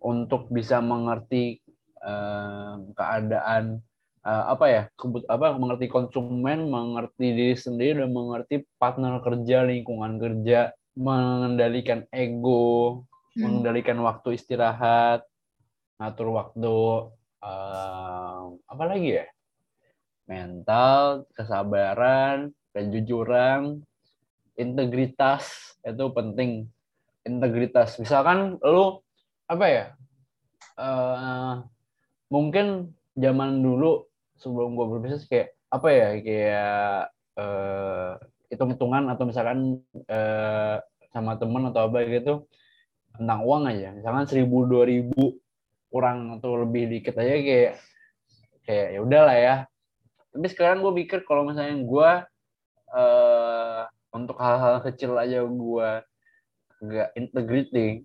untuk 0.00 0.48
bisa 0.52 0.80
mengerti 0.80 1.60
eh, 2.00 2.74
keadaan 2.96 3.80
uh, 4.26 4.44
apa 4.52 4.66
ya 4.66 4.82
kebut 4.98 5.22
apa 5.30 5.54
mengerti 5.54 5.86
konsumen 5.86 6.66
mengerti 6.66 7.26
diri 7.32 7.54
sendiri 7.54 8.02
dan 8.02 8.10
mengerti 8.10 8.66
partner 8.76 9.22
kerja 9.22 9.62
lingkungan 9.62 10.18
kerja 10.18 10.74
mengendalikan 10.98 12.02
ego 12.10 13.06
hmm. 13.38 13.40
mengendalikan 13.46 14.02
waktu 14.02 14.34
istirahat 14.34 15.22
ngatur 16.02 16.28
waktu 16.34 16.76
uh, 17.46 18.58
apa 18.66 18.84
lagi 18.84 19.22
ya? 19.22 19.26
Mental 20.26 21.22
kesabaran 21.38 22.50
kejujuran 22.74 23.86
integritas 24.58 25.78
itu 25.86 26.04
penting. 26.10 26.66
Integritas. 27.22 27.96
Misalkan 28.02 28.58
lu 28.58 29.00
apa 29.46 29.66
ya? 29.70 29.84
Uh, 30.76 31.62
mungkin 32.28 32.92
zaman 33.16 33.62
dulu 33.62 34.04
sebelum 34.36 34.74
gue 34.74 34.86
berbisnis 34.90 35.30
kayak 35.30 35.54
apa 35.70 35.88
ya? 35.94 36.08
Kayak 36.20 37.00
uh, 37.38 38.10
hitung-hitungan 38.50 39.06
atau 39.14 39.24
misalkan 39.30 39.80
uh, 40.10 40.76
sama 41.14 41.38
temen 41.38 41.70
atau 41.70 41.88
apa 41.88 42.02
gitu 42.04 42.44
tentang 43.16 43.40
uang 43.46 43.70
aja. 43.70 43.94
Misalkan 43.94 44.26
seribu 44.28 44.68
dua 44.68 44.84
ribu 44.84 45.38
kurang 45.96 46.36
atau 46.36 46.60
lebih 46.60 46.92
dikit 46.92 47.16
aja 47.16 47.32
kayak 47.40 47.72
kayak 48.68 48.86
ya 48.92 49.00
udahlah 49.00 49.36
ya 49.36 49.54
tapi 50.36 50.46
sekarang 50.52 50.84
gue 50.84 50.92
pikir 51.00 51.24
kalau 51.24 51.48
misalnya 51.48 51.80
gue 51.80 52.10
uh, 52.92 53.82
untuk 54.12 54.36
hal-hal 54.36 54.84
kecil 54.84 55.16
aja 55.16 55.40
gue 55.40 55.88
nggak 56.84 57.08
integrity 57.16 58.04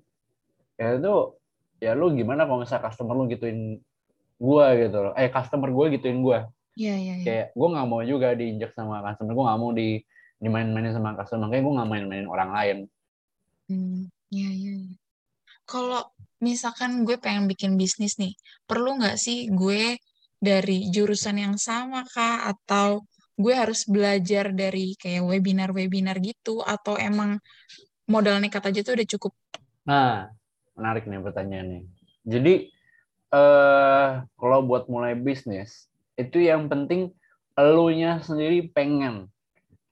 ya 0.79 0.95
itu 0.95 1.35
ya 1.83 1.91
lu 1.91 2.15
gimana 2.15 2.47
kalau 2.47 2.63
misalnya 2.63 2.87
customer 2.87 3.19
lu 3.19 3.27
gituin 3.27 3.83
gue 4.39 4.65
gitu 4.87 4.97
loh 5.11 5.13
eh 5.19 5.27
customer 5.27 5.67
gue 5.67 5.99
gituin 5.99 6.23
gue 6.23 6.39
Iya, 6.79 6.95
iya, 6.95 7.13
iya. 7.19 7.25
Kayak 7.27 7.47
gue 7.51 7.67
nggak 7.67 7.87
mau 7.87 8.01
juga 8.07 8.27
diinjak 8.31 8.71
sama 8.71 9.03
customer, 9.03 9.31
gue 9.35 9.43
nggak 9.43 9.59
mau 9.59 9.71
di 9.75 9.89
dimain-mainin 10.41 10.95
sama 10.95 11.19
customer, 11.19 11.51
makanya 11.51 11.63
gue 11.67 11.73
nggak 11.75 11.89
main-mainin 11.91 12.29
orang 12.31 12.49
lain. 12.55 12.77
Hmm, 13.67 14.01
iya, 14.31 14.49
iya. 14.49 14.73
Ya. 14.79 14.95
Kalau 15.67 16.10
misalkan 16.41 17.05
gue 17.07 17.15
pengen 17.21 17.45
bikin 17.45 17.77
bisnis 17.77 18.17
nih, 18.17 18.33
perlu 18.65 18.97
nggak 18.97 19.15
sih 19.15 19.47
gue 19.53 19.95
dari 20.41 20.89
jurusan 20.89 21.37
yang 21.37 21.55
sama 21.55 22.03
kah? 22.09 22.49
Atau 22.49 23.05
gue 23.37 23.53
harus 23.53 23.85
belajar 23.87 24.51
dari 24.51 24.97
kayak 24.97 25.23
webinar-webinar 25.23 26.17
gitu? 26.19 26.65
Atau 26.65 26.97
emang 26.97 27.37
modal 28.09 28.41
nekat 28.41 28.67
aja 28.67 28.81
tuh 28.81 28.97
udah 28.97 29.07
cukup? 29.07 29.33
Nah, 29.85 30.27
menarik 30.75 31.05
nih 31.07 31.21
pertanyaannya. 31.21 31.81
Jadi, 32.25 32.53
uh, 33.31 34.25
kalau 34.35 34.59
buat 34.65 34.89
mulai 34.91 35.15
bisnis 35.15 35.87
itu 36.19 36.43
yang 36.43 36.67
penting 36.67 37.09
elunya 37.55 38.19
sendiri 38.21 38.69
pengen 38.69 39.31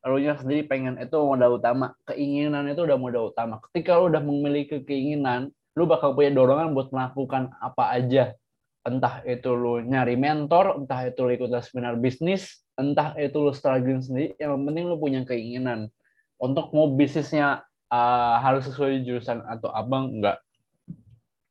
elunya 0.06 0.40
sendiri 0.40 0.64
pengen 0.64 0.96
itu 0.96 1.18
modal 1.20 1.60
utama 1.60 1.92
keinginan 2.08 2.72
itu 2.72 2.88
udah 2.88 2.96
modal 2.96 3.36
utama 3.36 3.60
ketika 3.70 4.00
lu 4.00 4.08
udah 4.08 4.24
memiliki 4.24 4.80
keinginan 4.84 5.52
lu 5.80 5.88
bakal 5.88 6.12
punya 6.12 6.36
dorongan 6.36 6.76
buat 6.76 6.92
melakukan 6.92 7.56
apa 7.64 7.96
aja. 7.96 8.36
Entah 8.84 9.24
itu 9.24 9.56
lu 9.56 9.80
nyari 9.80 10.20
mentor 10.20 10.84
entah 10.84 11.08
itu 11.08 11.24
lu 11.24 11.32
ikut 11.40 11.48
seminar 11.64 11.96
bisnis 11.96 12.60
entah 12.76 13.16
itu 13.16 13.36
lu 13.40 13.56
struggling 13.56 14.04
sendiri 14.04 14.36
yang 14.36 14.60
penting 14.68 14.92
lu 14.92 15.00
punya 15.00 15.24
keinginan. 15.24 15.88
Untuk 16.36 16.76
mau 16.76 16.92
bisnisnya 16.92 17.64
uh, 17.88 18.36
harus 18.44 18.68
sesuai 18.68 19.08
jurusan 19.08 19.40
atau 19.48 19.72
abang 19.72 20.20
enggak. 20.20 20.44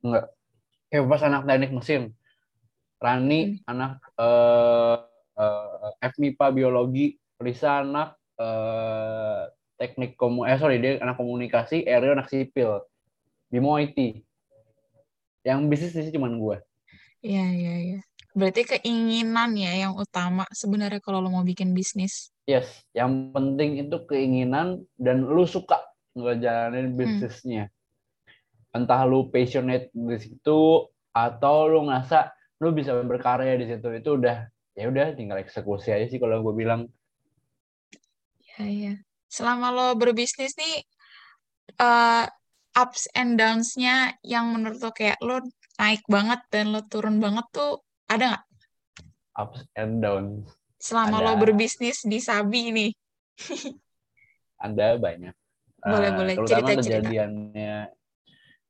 Enggak. 0.05 0.33
Kayak 0.93 1.05
pas 1.09 1.23
anak 1.25 1.43
teknik 1.49 1.73
mesin. 1.73 2.03
Rani 3.01 3.41
hmm. 3.41 3.71
anak 3.73 3.93
uh, 4.21 4.97
uh, 5.41 5.89
FMIPA 6.05 6.47
biologi. 6.53 7.17
Risa 7.39 7.87
anak 7.87 8.19
uh, 8.43 9.47
teknik 9.79 10.19
komu 10.19 10.43
eh 10.43 10.59
sorry 10.59 10.83
dia 10.83 10.99
anak 10.99 11.15
komunikasi 11.15 11.87
Eryo 11.87 12.19
anak 12.19 12.27
sipil 12.27 12.83
Bimo 13.49 13.77
IT 13.81 14.25
yang 15.45 15.67
bisnis 15.73 15.97
sih 15.97 16.13
cuma 16.13 16.29
gue 16.29 16.61
Iya 17.19 17.47
iya 17.51 17.75
iya. 17.83 18.01
Berarti 18.31 18.79
keinginan 18.79 19.59
ya 19.59 19.75
yang 19.75 19.99
utama 19.99 20.47
sebenarnya 20.55 21.03
kalau 21.03 21.19
lo 21.19 21.35
mau 21.35 21.43
bikin 21.43 21.75
bisnis. 21.75 22.31
Yes 22.47 22.87
yang 22.95 23.35
penting 23.35 23.83
itu 23.83 24.07
keinginan 24.07 24.87
dan 24.95 25.27
lu 25.27 25.43
suka 25.43 25.83
ngejalanin 26.15 26.95
hmm. 26.95 26.99
bisnisnya. 26.99 27.67
Hmm 27.67 27.77
entah 28.77 29.03
lu 29.09 29.33
passionate 29.33 29.89
di 29.91 30.17
situ 30.21 30.85
atau 31.11 31.57
lu 31.67 31.89
ngerasa 31.89 32.31
lu 32.61 32.75
bisa 32.75 32.95
berkarya 33.01 33.57
di 33.57 33.67
situ 33.67 33.89
itu 33.97 34.11
udah 34.19 34.47
ya 34.77 34.87
udah 34.87 35.17
tinggal 35.19 35.41
eksekusi 35.41 35.91
aja 35.91 36.07
sih 36.07 36.21
kalau 36.21 36.45
gue 36.45 36.55
bilang. 36.55 36.87
Ya 38.59 38.67
ya 38.67 38.95
selama 39.29 39.73
lo 39.73 39.87
berbisnis 39.97 40.57
nih 40.57 40.77
uh, 41.81 42.25
ups 42.79 43.11
and 43.19 43.35
downs-nya 43.35 44.15
yang 44.23 44.55
menurut 44.55 44.79
lo 44.79 44.91
kayak 44.95 45.19
lo 45.19 45.43
naik 45.83 46.07
banget 46.07 46.39
dan 46.55 46.71
lo 46.71 46.87
turun 46.87 47.19
banget 47.19 47.45
tuh 47.51 47.83
ada 48.07 48.39
nggak? 48.39 48.45
Ups 49.39 49.61
and 49.75 49.99
downs. 49.99 50.47
Selama 50.79 51.19
ada. 51.19 51.27
lo 51.27 51.33
berbisnis 51.43 52.07
di 52.07 52.23
Sabi 52.23 52.71
nih 52.71 52.91
ada 54.67 54.99
banyak. 54.99 55.35
Boleh 55.79 56.11
uh, 56.11 56.15
boleh 56.15 56.35
cerita 56.47 56.75
cerita. 56.79 56.83
kejadiannya. 56.83 57.77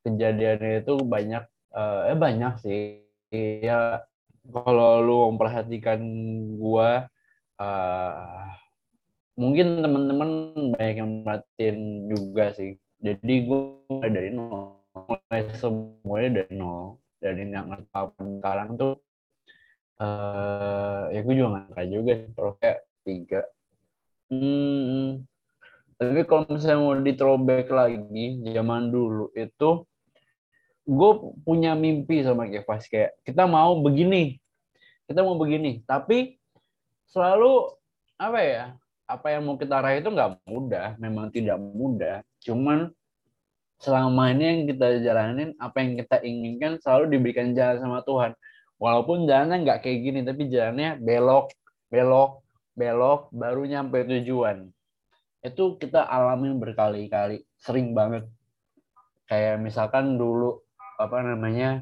Kejadian 0.05 0.61
itu 0.85 0.95
banyak 1.05 1.45
uh, 1.73 2.09
eh 2.09 2.17
banyak 2.17 2.55
sih. 2.61 2.81
Ya 3.33 4.05
kalau 4.49 5.05
lu 5.05 5.17
memperhatikan 5.33 6.01
gua 6.57 7.09
uh, 7.61 8.49
mungkin 9.37 9.85
teman-teman 9.85 10.31
banyak 10.73 10.97
yang 10.97 11.11
merhatiin 11.25 12.09
juga 12.09 12.57
sih 12.57 12.81
jadi 12.99 13.35
gua 13.47 14.07
dari 14.07 14.31
nol. 14.35 14.83
Mulai 14.95 15.43
semuanya 15.55 16.43
dari 16.43 16.53
nol. 16.59 16.99
Dari 17.19 17.43
yang 17.51 17.75
sekarang 17.91 18.79
tuh 18.79 18.95
uh, 19.99 21.11
ya 21.11 21.21
gue 21.23 21.35
juga 21.35 21.67
nggak 21.75 21.87
juga 21.91 22.13
kalau 22.35 22.53
kayak 22.59 22.81
tiga. 23.03 23.43
Hmm, 24.29 25.25
tapi 25.99 26.21
kalau 26.29 26.47
misalnya 26.47 26.79
mau 26.79 26.95
di 26.95 27.13
throwback 27.17 27.67
lagi 27.73 28.27
zaman 28.55 28.93
dulu 28.93 29.33
itu 29.35 29.71
gue 30.89 31.13
punya 31.45 31.77
mimpi 31.77 32.25
sama 32.25 32.49
Kevas 32.49 32.87
kayak 32.89 33.19
kita 33.27 33.45
mau 33.45 33.83
begini. 33.83 34.39
Kita 35.09 35.25
mau 35.25 35.37
begini. 35.41 35.83
Tapi 35.85 36.37
selalu 37.09 37.73
apa 38.21 38.41
ya 38.43 38.65
apa 39.09 39.33
yang 39.33 39.49
mau 39.49 39.57
kita 39.57 39.81
raih 39.81 40.05
itu 40.05 40.13
nggak 40.13 40.45
mudah 40.45 41.01
memang 41.01 41.33
tidak 41.33 41.57
mudah. 41.57 42.21
Cuman 42.45 42.93
selama 43.81 44.29
ini 44.37 44.45
yang 44.45 44.61
kita 44.69 44.87
jalanin 45.01 45.57
apa 45.57 45.81
yang 45.81 45.97
kita 45.97 46.21
inginkan 46.21 46.77
selalu 46.77 47.17
diberikan 47.17 47.57
jalan 47.57 47.81
sama 47.81 48.05
Tuhan. 48.05 48.37
Walaupun 48.77 49.25
jalannya 49.25 49.65
nggak 49.65 49.81
kayak 49.81 49.99
gini 50.05 50.21
tapi 50.23 50.53
jalannya 50.53 51.01
belok 51.01 51.51
belok 51.89 52.45
belok 52.77 53.33
baru 53.33 53.65
nyampe 53.65 54.05
tujuan. 54.05 54.69
Itu 55.41 55.81
kita 55.81 56.05
alamin 56.05 56.61
berkali-kali 56.61 57.43
sering 57.57 57.97
banget. 57.97 58.29
Kayak 59.25 59.65
misalkan 59.65 60.21
dulu 60.21 60.61
apa 61.01 61.19
namanya 61.25 61.81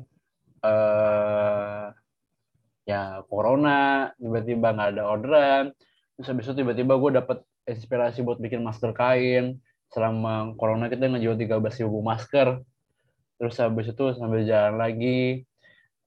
uh, 0.62 1.90
ya 2.86 3.26
corona 3.26 4.12
tiba-tiba 4.14 4.70
nggak 4.78 4.90
ada 4.94 5.04
orderan 5.10 5.64
terus 6.16 6.32
habis 6.32 6.48
itu 6.48 6.64
tiba-tiba 6.64 6.96
gue 6.96 7.10
dapet 7.20 7.38
inspirasi 7.68 8.24
buat 8.24 8.40
bikin 8.40 8.64
masker 8.64 8.96
kain. 8.96 9.60
Selama 9.92 10.56
corona 10.58 10.90
kita 10.90 11.06
ngejual 11.06 11.38
13 11.38 11.84
ribu 11.86 12.00
masker. 12.02 12.62
Terus 13.36 13.54
habis 13.60 13.92
itu 13.92 14.04
sambil 14.16 14.42
jalan 14.48 14.80
lagi 14.80 15.44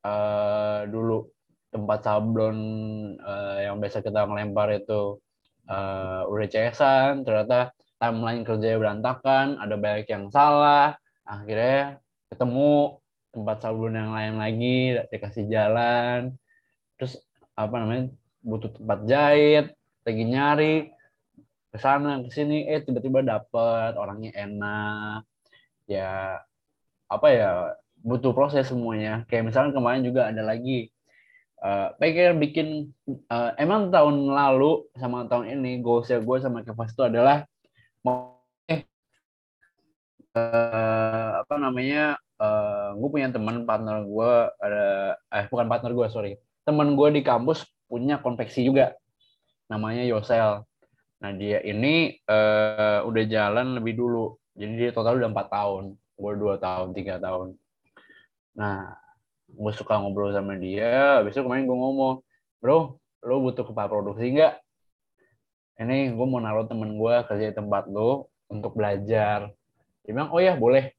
uh, 0.01 0.89
dulu 0.89 1.29
tempat 1.69 2.01
sablon 2.01 2.57
uh, 3.21 3.61
yang 3.61 3.77
biasa 3.77 4.01
kita 4.01 4.25
ngelempar 4.25 4.73
itu 4.73 5.21
uh, 5.69 6.25
udah 6.25 6.47
cesan 6.49 7.21
ternyata 7.21 7.69
timeline 8.01 8.41
kerjanya 8.41 8.81
berantakan 8.81 9.61
ada 9.61 9.77
banyak 9.77 10.09
yang 10.09 10.25
salah. 10.33 10.97
Akhirnya 11.21 12.01
ketemu 12.33 12.97
tempat 13.29 13.57
sablon 13.61 13.93
yang 13.93 14.09
lain 14.09 14.35
lagi 14.41 14.97
dikasih 15.13 15.45
jalan. 15.45 16.33
Terus 16.97 17.21
apa 17.53 17.75
namanya 17.77 18.09
butuh 18.41 18.73
tempat 18.73 18.99
jahit 19.05 19.77
lagi 20.05 20.23
nyari 20.25 20.75
ke 21.69 21.77
sana 21.77 22.21
ke 22.25 22.29
sini 22.33 22.65
eh 22.65 22.81
tiba-tiba 22.81 23.21
dapet 23.21 23.93
orangnya 23.95 24.31
enak. 24.35 25.21
Ya 25.89 26.41
apa 27.09 27.27
ya 27.33 27.51
butuh 28.01 28.31
proses 28.33 28.69
semuanya. 28.69 29.25
Kayak 29.29 29.53
misalnya 29.53 29.71
kemarin 29.75 30.01
juga 30.05 30.29
ada 30.29 30.41
lagi 30.45 30.89
uh, 31.63 31.95
pengen 31.99 32.39
bikin 32.39 32.67
uh, 33.29 33.51
emang 33.59 33.91
tahun 33.91 34.31
lalu 34.31 34.87
sama 34.95 35.27
tahun 35.27 35.59
ini 35.59 35.83
goalsnya 35.83 36.23
gue 36.23 36.37
sama 36.39 36.63
Kevas 36.63 36.95
itu 36.95 37.03
adalah 37.03 37.45
mau 38.03 38.39
eh 38.69 38.85
uh, 40.35 41.43
apa 41.43 41.55
namanya 41.59 42.15
uh, 42.39 42.95
eh, 42.95 42.99
gue 42.99 43.09
punya 43.11 43.29
teman 43.33 43.67
partner 43.67 44.05
gue 44.07 44.31
ada 44.63 44.85
eh 45.35 45.45
bukan 45.51 45.67
partner 45.67 45.91
gue 45.93 46.07
sorry. 46.11 46.31
Teman 46.63 46.93
gue 46.95 47.09
di 47.11 47.21
kampus 47.25 47.65
punya 47.89 48.21
konveksi 48.21 48.61
juga 48.61 48.93
namanya 49.69 50.03
Yosel. 50.03 50.65
Nah 51.21 51.31
dia 51.35 51.61
ini 51.61 52.17
uh, 52.25 53.05
udah 53.05 53.23
jalan 53.29 53.77
lebih 53.77 53.95
dulu, 53.95 54.35
jadi 54.57 54.73
dia 54.75 54.89
total 54.91 55.21
udah 55.21 55.29
empat 55.29 55.47
tahun, 55.53 55.95
gue 55.95 56.33
dua 56.35 56.55
tahun, 56.57 56.95
tiga 56.97 57.21
tahun. 57.21 57.55
Nah 58.57 58.97
gue 59.49 59.71
suka 59.77 60.01
ngobrol 60.01 60.33
sama 60.33 60.57
dia, 60.57 61.21
habis 61.21 61.37
itu 61.37 61.45
kemarin 61.45 61.69
gue 61.69 61.77
ngomong, 61.77 62.25
bro, 62.59 62.97
lo 63.23 63.35
butuh 63.43 63.65
kepala 63.67 63.91
produksi 63.91 64.31
nggak? 64.33 64.57
Ini 65.79 66.11
gue 66.11 66.25
mau 66.27 66.43
naruh 66.43 66.67
temen 66.67 66.99
gue 66.99 67.15
kerja 67.23 67.45
di 67.51 67.55
tempat 67.55 67.87
lo 67.87 68.27
untuk 68.51 68.75
belajar. 68.75 69.47
Dia 70.03 70.11
bilang, 70.11 70.31
oh 70.33 70.41
ya 70.43 70.57
boleh. 70.59 70.91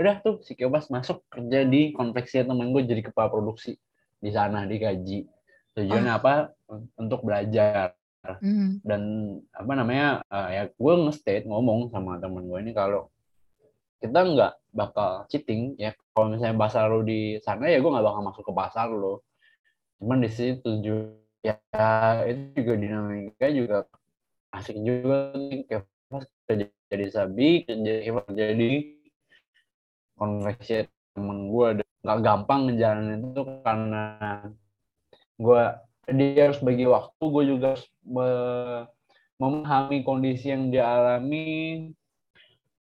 Udah 0.00 0.20
tuh 0.24 0.40
si 0.40 0.56
Kebas 0.56 0.88
masuk 0.88 1.20
kerja 1.28 1.68
di 1.68 1.92
konveksi 1.92 2.40
temen 2.40 2.72
gue 2.72 2.82
jadi 2.88 3.04
kepala 3.04 3.28
produksi 3.28 3.76
di 4.16 4.30
sana 4.32 4.64
digaji. 4.64 5.28
Tujuannya 5.76 6.12
oh. 6.12 6.18
apa? 6.20 6.32
Untuk 6.96 7.20
belajar 7.26 7.96
Mm. 8.22 8.78
Dan 8.86 9.02
apa 9.50 9.72
namanya 9.74 10.22
uh, 10.30 10.46
ya 10.46 10.62
gue 10.70 10.94
nge-state 10.94 11.42
ngomong 11.42 11.90
sama 11.90 12.22
temen 12.22 12.46
gue 12.46 12.58
ini 12.62 12.70
kalau 12.70 13.10
kita 13.98 14.14
nggak 14.14 14.52
bakal 14.70 15.26
cheating 15.26 15.74
ya 15.74 15.90
kalau 16.14 16.30
misalnya 16.30 16.54
pasar 16.54 16.86
lo 16.86 17.02
di 17.02 17.42
sana 17.42 17.66
ya 17.66 17.82
gue 17.82 17.90
nggak 17.90 18.06
bakal 18.06 18.22
masuk 18.22 18.44
ke 18.46 18.52
pasar 18.54 18.94
lo 18.94 19.26
cuman 19.98 20.22
di 20.22 20.30
situ 20.30 20.62
tujuh 20.62 21.18
ya 21.42 21.58
itu 22.30 22.62
juga 22.62 22.74
dinamika 22.78 23.46
juga 23.50 23.78
asik 24.54 24.78
juga 24.78 25.34
kayak 25.66 25.82
kerja 26.46 26.66
jadi 26.94 27.06
sabi 27.10 27.66
kerja 27.66 28.14
jadi 28.30 28.70
konveksi 30.14 30.86
temen 31.14 31.50
gue 31.50 31.66
nggak 32.06 32.18
gampang 32.22 32.70
ngejalanin 32.70 33.34
itu 33.34 33.42
karena 33.66 34.06
gue 35.42 35.62
dia 36.10 36.50
harus 36.50 36.58
bagi 36.58 36.86
waktu. 36.88 37.22
Gue 37.22 37.44
juga 37.46 37.76
harus 37.76 37.86
me 38.02 38.28
memahami 39.38 40.06
kondisi 40.06 40.50
yang 40.50 40.70
dia 40.70 40.86
alami. 40.86 41.90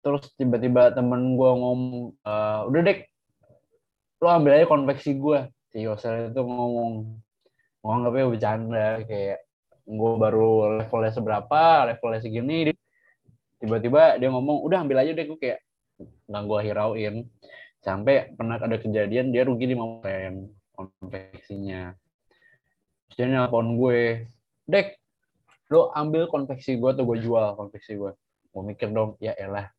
Terus 0.06 0.30
tiba-tiba 0.38 0.94
temen 0.94 1.34
gue 1.34 1.50
ngomong 1.50 2.14
e, 2.22 2.34
udah 2.70 2.82
dek. 2.86 3.10
Lo 4.22 4.30
ambil 4.30 4.62
aja 4.62 4.66
konveksi 4.70 5.18
gue. 5.18 5.50
Si 5.74 5.82
Yosel 5.82 6.30
itu 6.30 6.42
ngomong 6.42 7.18
nganggapnya 7.82 8.26
bercanda. 8.30 8.88
Kayak 9.06 9.40
gue 9.84 10.12
baru 10.18 10.82
levelnya 10.82 11.12
seberapa 11.14 11.62
levelnya 11.90 12.22
segini. 12.22 12.74
Tiba-tiba 13.58 14.20
dia 14.20 14.30
ngomong 14.30 14.62
udah 14.68 14.84
ambil 14.84 15.02
aja 15.02 15.16
deh 15.16 15.26
gue 15.26 15.40
kayak 15.40 15.60
nggak 16.30 16.44
gue 16.46 16.60
hirauin. 16.70 17.16
Sampai 17.84 18.32
pernah 18.36 18.62
ada 18.62 18.78
kejadian 18.80 19.34
dia 19.34 19.44
rugi 19.44 19.72
di 19.72 19.76
momen 19.76 20.54
jadi 23.18 23.30
nelfon 23.30 23.78
gue 23.78 24.28
dek 24.70 24.98
lo 25.74 25.90
ambil 25.94 26.30
konveksi 26.30 26.78
gue 26.78 26.90
atau 26.94 27.04
gue 27.08 27.18
jual 27.22 27.58
konveksi 27.58 27.98
gue 27.98 28.12
gue 28.54 28.64
mikir 28.64 28.94
dong 28.94 29.18
ya 29.18 29.34
elah 29.34 29.74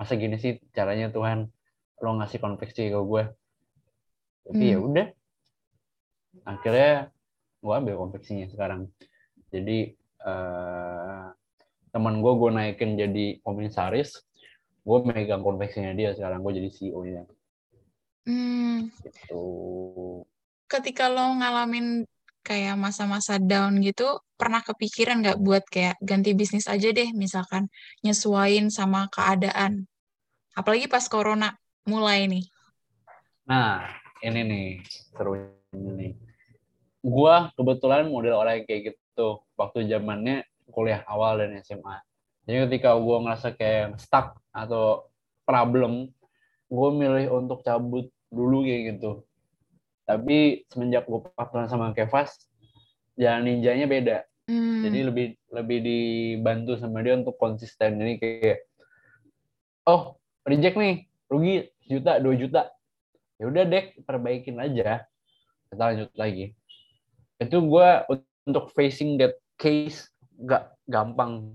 masa 0.00 0.16
gini 0.16 0.40
sih 0.40 0.56
caranya 0.72 1.12
Tuhan? 1.12 1.52
Lo 2.00 2.16
ngasih 2.16 2.40
konveksi 2.40 2.88
ke 2.88 3.00
gue 3.00 3.24
tapi 4.40 4.72
ya 4.72 4.76
hmm. 4.76 4.76
ya 4.76 4.78
udah 4.80 5.06
akhirnya 6.48 6.92
gue 7.60 7.74
ambil 7.76 7.94
konveksinya 8.00 8.48
sekarang. 8.48 8.88
Jadi 9.52 9.92
uh, 10.24 11.28
teman 11.92 12.24
gue 12.24 12.32
gue 12.32 12.50
naikin 12.54 12.96
jadi 12.96 13.26
komisaris 13.44 14.16
gue 14.80 14.98
megang 15.04 15.44
konveksinya 15.44 15.92
dia 15.92 16.16
sekarang 16.16 16.40
gue 16.40 16.56
jadi 16.56 16.70
CEO 16.72 17.00
nya 17.04 17.22
hmm. 18.24 18.88
gitu. 19.04 19.44
Ketika 20.70 21.12
lo 21.12 21.36
ngalamin 21.36 22.08
kayak 22.40 22.76
masa-masa 22.76 23.36
down 23.36 23.80
gitu, 23.84 24.20
pernah 24.34 24.64
kepikiran 24.64 25.20
nggak 25.20 25.38
buat 25.40 25.64
kayak 25.68 26.00
ganti 26.00 26.32
bisnis 26.32 26.66
aja 26.66 26.88
deh, 26.90 27.12
misalkan 27.12 27.68
nyesuain 28.00 28.72
sama 28.72 29.06
keadaan. 29.12 29.84
Apalagi 30.56 30.88
pas 30.88 31.04
corona 31.06 31.54
mulai 31.84 32.26
nih. 32.26 32.44
Nah, 33.46 33.86
ini 34.24 34.40
nih 34.44 34.68
seru 35.16 35.36
nih. 35.72 36.16
Gua 37.00 37.48
kebetulan 37.56 38.08
model 38.08 38.36
orang 38.36 38.60
yang 38.60 38.66
kayak 38.68 38.82
gitu 38.92 39.40
waktu 39.56 39.88
zamannya 39.88 40.44
kuliah 40.68 41.04
awal 41.08 41.40
dan 41.40 41.56
SMA. 41.64 41.96
Jadi 42.44 42.66
ketika 42.66 42.96
gue 42.96 43.16
ngerasa 43.20 43.48
kayak 43.54 44.00
stuck 44.00 44.38
atau 44.50 45.06
problem, 45.44 46.08
gue 46.70 46.88
milih 46.94 47.26
untuk 47.30 47.62
cabut 47.62 48.08
dulu 48.30 48.62
kayak 48.62 48.96
gitu 48.96 49.26
tapi 50.10 50.66
semenjak 50.66 51.06
gue 51.06 51.22
pacaran 51.38 51.70
sama 51.70 51.94
Kevas 51.94 52.34
jalan 53.14 53.46
ninjanya 53.46 53.86
beda. 53.86 54.18
Hmm. 54.50 54.82
jadi 54.82 55.06
lebih 55.06 55.26
lebih 55.54 55.78
dibantu 55.78 56.74
sama 56.74 57.06
dia 57.06 57.14
untuk 57.14 57.38
konsisten. 57.38 58.02
Ini 58.02 58.18
kayak 58.18 58.66
oh 59.86 60.18
reject 60.42 60.74
nih 60.74 61.06
rugi 61.30 61.70
juta 61.86 62.18
dua 62.18 62.34
juta. 62.34 62.62
Ya 63.38 63.46
udah 63.46 63.62
dek 63.62 64.02
perbaikin 64.02 64.58
aja. 64.58 65.06
Kita 65.70 65.82
lanjut 65.94 66.10
lagi. 66.18 66.58
Itu 67.38 67.62
gue 67.62 67.88
untuk 68.50 68.74
facing 68.74 69.22
that 69.22 69.38
case 69.54 70.10
gak 70.42 70.74
gampang. 70.90 71.54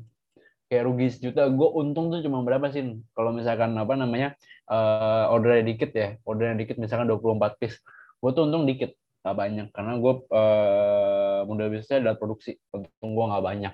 Kayak 0.72 0.88
rugi 0.88 1.08
sejuta 1.12 1.52
gue 1.52 1.70
untung 1.76 2.10
tuh 2.15 2.24
cuma 2.24 2.41
berapa 2.48 2.72
sih? 2.72 3.04
Kalau 3.12 3.36
misalkan 3.36 3.76
apa 3.76 3.94
namanya 4.00 4.39
uh, 4.72 5.28
ordernya 5.36 5.68
dikit 5.68 5.91
ya. 5.91 6.15
Ordernya 6.24 6.63
dikit 6.63 6.80
misalkan 6.80 7.12
24 7.12 7.60
piece 7.60 7.84
gue 8.19 8.32
tuh 8.32 8.43
untung 8.47 8.65
dikit 8.65 8.95
gak 9.25 9.36
banyak. 9.36 9.67
Karena 9.73 9.93
gue 9.97 10.13
uh, 10.30 11.39
modal 11.49 11.73
bisnisnya 11.73 12.06
adalah 12.06 12.17
produksi. 12.21 12.58
Untung 12.69 13.12
gue 13.17 13.25
nggak 13.25 13.45
banyak. 13.45 13.73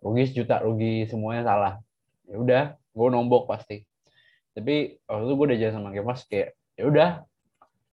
Rugi 0.00 0.24
sejuta 0.30 0.64
rugi 0.64 1.04
semuanya 1.10 1.42
salah. 1.44 1.74
Ya 2.24 2.36
udah 2.40 2.62
gue 2.76 3.08
nombok 3.12 3.50
pasti. 3.50 3.84
Tapi 4.56 4.98
waktu 5.06 5.24
itu 5.28 5.34
gue 5.36 5.46
udah 5.52 5.58
jalan 5.58 5.74
sama 5.76 5.88
Kemas 5.92 6.20
kayak 6.26 6.48
ya 6.74 6.84
udah 6.88 7.08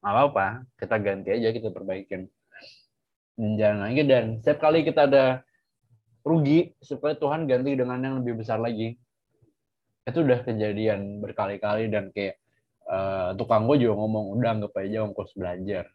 nggak 0.02 0.13
apa-apa. 0.13 0.45
Kita 0.80 0.95
ganti 1.02 1.30
aja 1.34 1.50
kita 1.52 1.69
perbaikin. 1.69 2.30
Dan 3.36 3.60
jalan 3.60 3.80
lagi 3.91 4.02
dan 4.08 4.24
setiap 4.39 4.63
kali 4.63 4.88
kita 4.88 5.12
ada 5.12 5.43
rugi 6.26 6.74
supaya 6.80 7.13
Tuhan 7.19 7.45
ganti 7.45 7.76
dengan 7.76 8.00
yang 8.00 8.15
lebih 8.24 8.39
besar 8.39 8.58
lagi. 8.58 8.95
Itu 10.06 10.24
udah 10.24 10.45
kejadian 10.45 11.19
berkali-kali 11.19 11.89
dan 11.91 12.13
kayak 12.15 12.39
uh, 12.89 13.34
tukang 13.38 13.65
gue 13.65 13.86
juga 13.86 13.93
ngomong 13.98 14.38
udah 14.39 14.50
anggap 14.58 14.74
aja 14.82 15.06
ongkos 15.06 15.34
belajar. 15.34 15.89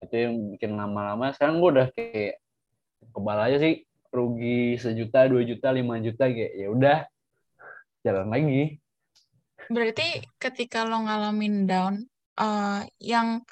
Itu 0.00 0.14
yang 0.14 0.34
bikin 0.56 0.74
lama-lama. 0.78 1.34
Sekarang 1.34 1.60
gue 1.60 1.70
udah 1.70 1.86
kayak 1.92 2.40
kebal 3.12 3.38
aja 3.38 3.58
sih. 3.60 3.84
Rugi 4.10 4.74
sejuta 4.74 5.30
dua 5.30 5.46
juta 5.46 5.70
lima 5.70 6.02
juta 6.02 6.26
kayak 6.26 6.52
ya 6.58 6.66
udah 6.66 6.98
jalan 8.02 8.26
lagi. 8.26 8.82
Berarti 9.70 10.26
ketika 10.34 10.82
lo 10.82 11.06
ngalamin 11.06 11.62
down 11.70 11.94
uh, 12.34 12.82
yang 12.98 13.46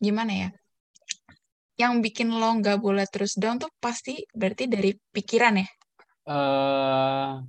gimana 0.00 0.32
ya? 0.32 0.48
Yang 1.76 1.92
bikin 2.08 2.32
lo 2.32 2.48
nggak 2.64 2.80
boleh 2.80 3.04
terus 3.12 3.36
down 3.36 3.60
tuh 3.60 3.68
pasti 3.76 4.24
berarti 4.32 4.72
dari 4.72 4.96
pikiran 4.96 5.60
ya? 5.60 5.68
Uh, 6.24 7.44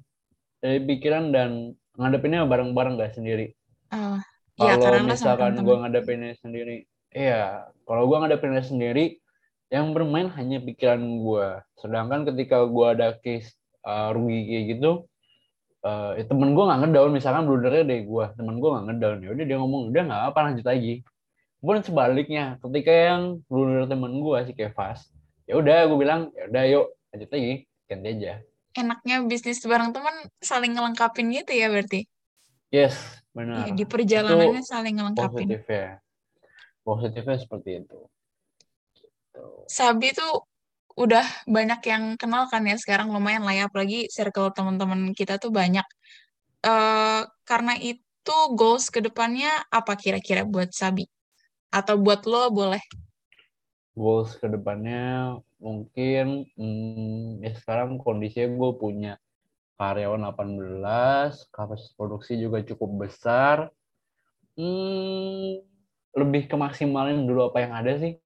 dari 0.60 0.84
pikiran 0.84 1.32
dan 1.32 1.72
ngadepinnya 1.96 2.44
bareng-bareng 2.44 3.00
gak 3.00 3.16
sendiri 3.16 3.56
Uh, 3.92 4.18
ya, 4.56 4.80
kalau 4.80 5.04
misalkan 5.04 5.60
gue 5.60 5.76
ngadepinnya 5.84 6.34
sendiri, 6.40 6.88
iya. 7.12 7.68
Kalau 7.84 8.08
gue 8.08 8.18
ngadepinnya 8.24 8.64
sendiri, 8.64 9.20
yang 9.68 9.92
bermain 9.92 10.32
hanya 10.36 10.64
pikiran 10.64 11.00
gue. 11.00 11.48
Sedangkan 11.80 12.24
ketika 12.24 12.64
gue 12.68 12.88
ada 12.88 13.20
case 13.20 13.52
uh, 13.84 14.16
rugi 14.16 14.48
kayak 14.48 14.66
gitu, 14.80 14.92
uh, 15.84 16.16
ya 16.16 16.24
temen 16.24 16.56
gue 16.56 16.64
nggak 16.64 16.80
ngedown. 16.88 17.12
Misalkan 17.12 17.44
bludernya 17.48 17.84
deh 17.84 18.02
gue, 18.08 18.26
temen 18.40 18.64
gue 18.64 18.70
nggak 18.72 18.86
ngedown. 18.88 19.18
Ya 19.24 19.30
udah 19.36 19.46
dia 19.46 19.58
ngomong, 19.60 19.82
udah 19.92 20.04
nggak 20.08 20.22
apa 20.32 20.40
lanjut 20.48 20.66
lagi. 20.66 20.94
Pun 21.62 21.78
sebaliknya, 21.86 22.58
ketika 22.58 22.90
yang 22.90 23.46
blunder 23.46 23.86
temen 23.86 24.18
gue 24.18 24.38
si 24.50 24.58
Kevas, 24.58 25.14
ya 25.46 25.62
udah 25.62 25.86
gue 25.86 25.98
bilang, 26.00 26.34
ya 26.34 26.50
udah 26.50 26.64
yuk 26.66 26.86
lanjut 27.14 27.30
lagi, 27.30 27.54
ganti 27.86 28.08
aja. 28.18 28.34
Enaknya 28.72 29.16
bisnis 29.28 29.62
bareng 29.62 29.94
teman 29.94 30.32
saling 30.42 30.74
ngelengkapin 30.74 31.30
gitu 31.30 31.54
ya 31.54 31.70
berarti? 31.70 32.10
Yes, 32.74 33.21
benar. 33.32 33.68
Ya, 33.68 33.74
di 33.76 33.86
perjalanannya 33.88 34.62
itu 34.62 34.68
saling 34.68 34.96
ngelengkapin. 35.00 35.48
Positif 35.48 35.64
ya. 35.68 35.90
Positifnya 36.82 37.38
seperti 37.40 37.70
itu. 37.86 38.00
Gitu. 38.96 39.46
Sabi 39.72 40.12
tuh 40.12 40.46
udah 41.00 41.24
banyak 41.48 41.82
yang 41.88 42.04
kenal 42.20 42.52
kan 42.52 42.68
ya 42.68 42.76
sekarang 42.76 43.10
lumayan 43.16 43.48
lah 43.48 43.56
ya 43.56 43.64
apalagi 43.72 44.12
circle 44.12 44.52
teman-teman 44.52 45.16
kita 45.16 45.40
tuh 45.40 45.50
banyak. 45.54 45.86
Uh, 46.62 47.26
karena 47.48 47.74
itu 47.80 48.38
goals 48.54 48.94
ke 48.94 49.02
depannya 49.02 49.50
apa 49.74 49.98
kira-kira 49.98 50.46
buat 50.46 50.70
Sabi? 50.76 51.08
Atau 51.72 51.98
buat 52.04 52.28
lo 52.28 52.52
boleh? 52.52 52.84
Goals 53.96 54.36
ke 54.36 54.48
depannya 54.52 55.40
mungkin 55.62 56.50
hmm, 56.58 57.46
ya 57.46 57.54
sekarang 57.54 58.02
kondisinya 58.02 58.50
gue 58.50 58.72
punya 58.82 59.14
karyawan 59.82 60.22
18, 60.38 61.50
kapasitas 61.50 61.98
produksi 61.98 62.38
juga 62.38 62.62
cukup 62.62 63.10
besar. 63.10 63.74
Hmm, 64.54 65.58
lebih 66.14 66.46
ke 66.46 66.54
maksimalin 66.54 67.26
dulu 67.26 67.50
apa 67.50 67.66
yang 67.66 67.74
ada 67.74 67.98
sih. 67.98 68.22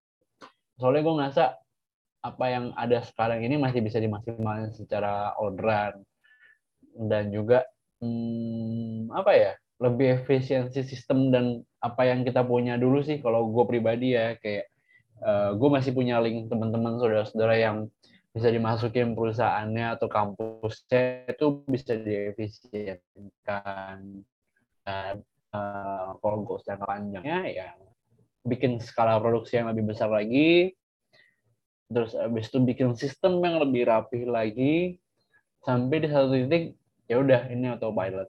Soalnya 0.75 1.07
gue 1.07 1.15
ngerasa 1.15 1.43
apa 2.27 2.45
yang 2.51 2.65
ada 2.75 2.99
sekarang 3.07 3.39
ini 3.47 3.55
masih 3.55 3.79
bisa 3.79 4.03
dimaksimalkan 4.03 4.75
secara 4.75 5.31
orderan 5.39 6.03
dan 6.97 7.31
juga 7.31 7.63
hmm, 8.03 9.13
apa 9.15 9.31
ya 9.31 9.51
lebih 9.79 10.25
efisiensi 10.25 10.81
sistem 10.83 11.29
dan 11.31 11.61
apa 11.79 12.09
yang 12.09 12.25
kita 12.25 12.41
punya 12.41 12.75
dulu 12.81 13.05
sih 13.05 13.21
kalau 13.21 13.47
gue 13.53 13.63
pribadi 13.69 14.17
ya 14.17 14.33
kayak 14.41 14.67
uh, 15.21 15.53
gue 15.53 15.69
masih 15.69 15.93
punya 15.93 16.17
link 16.17 16.49
teman-teman 16.49 16.97
saudara-saudara 16.97 17.55
yang 17.61 17.77
bisa 18.35 18.51
dimasukin 18.51 19.15
perusahaannya 19.15 19.95
atau 19.95 20.11
kampusnya 20.11 21.31
itu 21.31 21.63
bisa 21.71 21.95
diefisienkan. 21.95 22.99
Dan 24.83 25.23
uh, 25.55 26.59
jangka 26.67 26.83
panjangnya 26.83 27.39
ya 27.47 27.71
bikin 28.43 28.83
skala 28.83 29.23
produksi 29.23 29.55
yang 29.55 29.71
lebih 29.71 29.95
besar 29.95 30.11
lagi. 30.11 30.75
Terus 31.87 32.11
habis 32.19 32.51
itu 32.51 32.59
bikin 32.59 32.91
sistem 32.99 33.39
yang 33.39 33.63
lebih 33.63 33.87
rapi 33.87 34.27
lagi. 34.27 34.99
Sampai 35.63 36.03
di 36.03 36.11
satu 36.11 36.35
titik 36.35 36.75
ya 37.07 37.23
udah 37.23 37.47
ini 37.47 37.71
autopilot. 37.71 38.27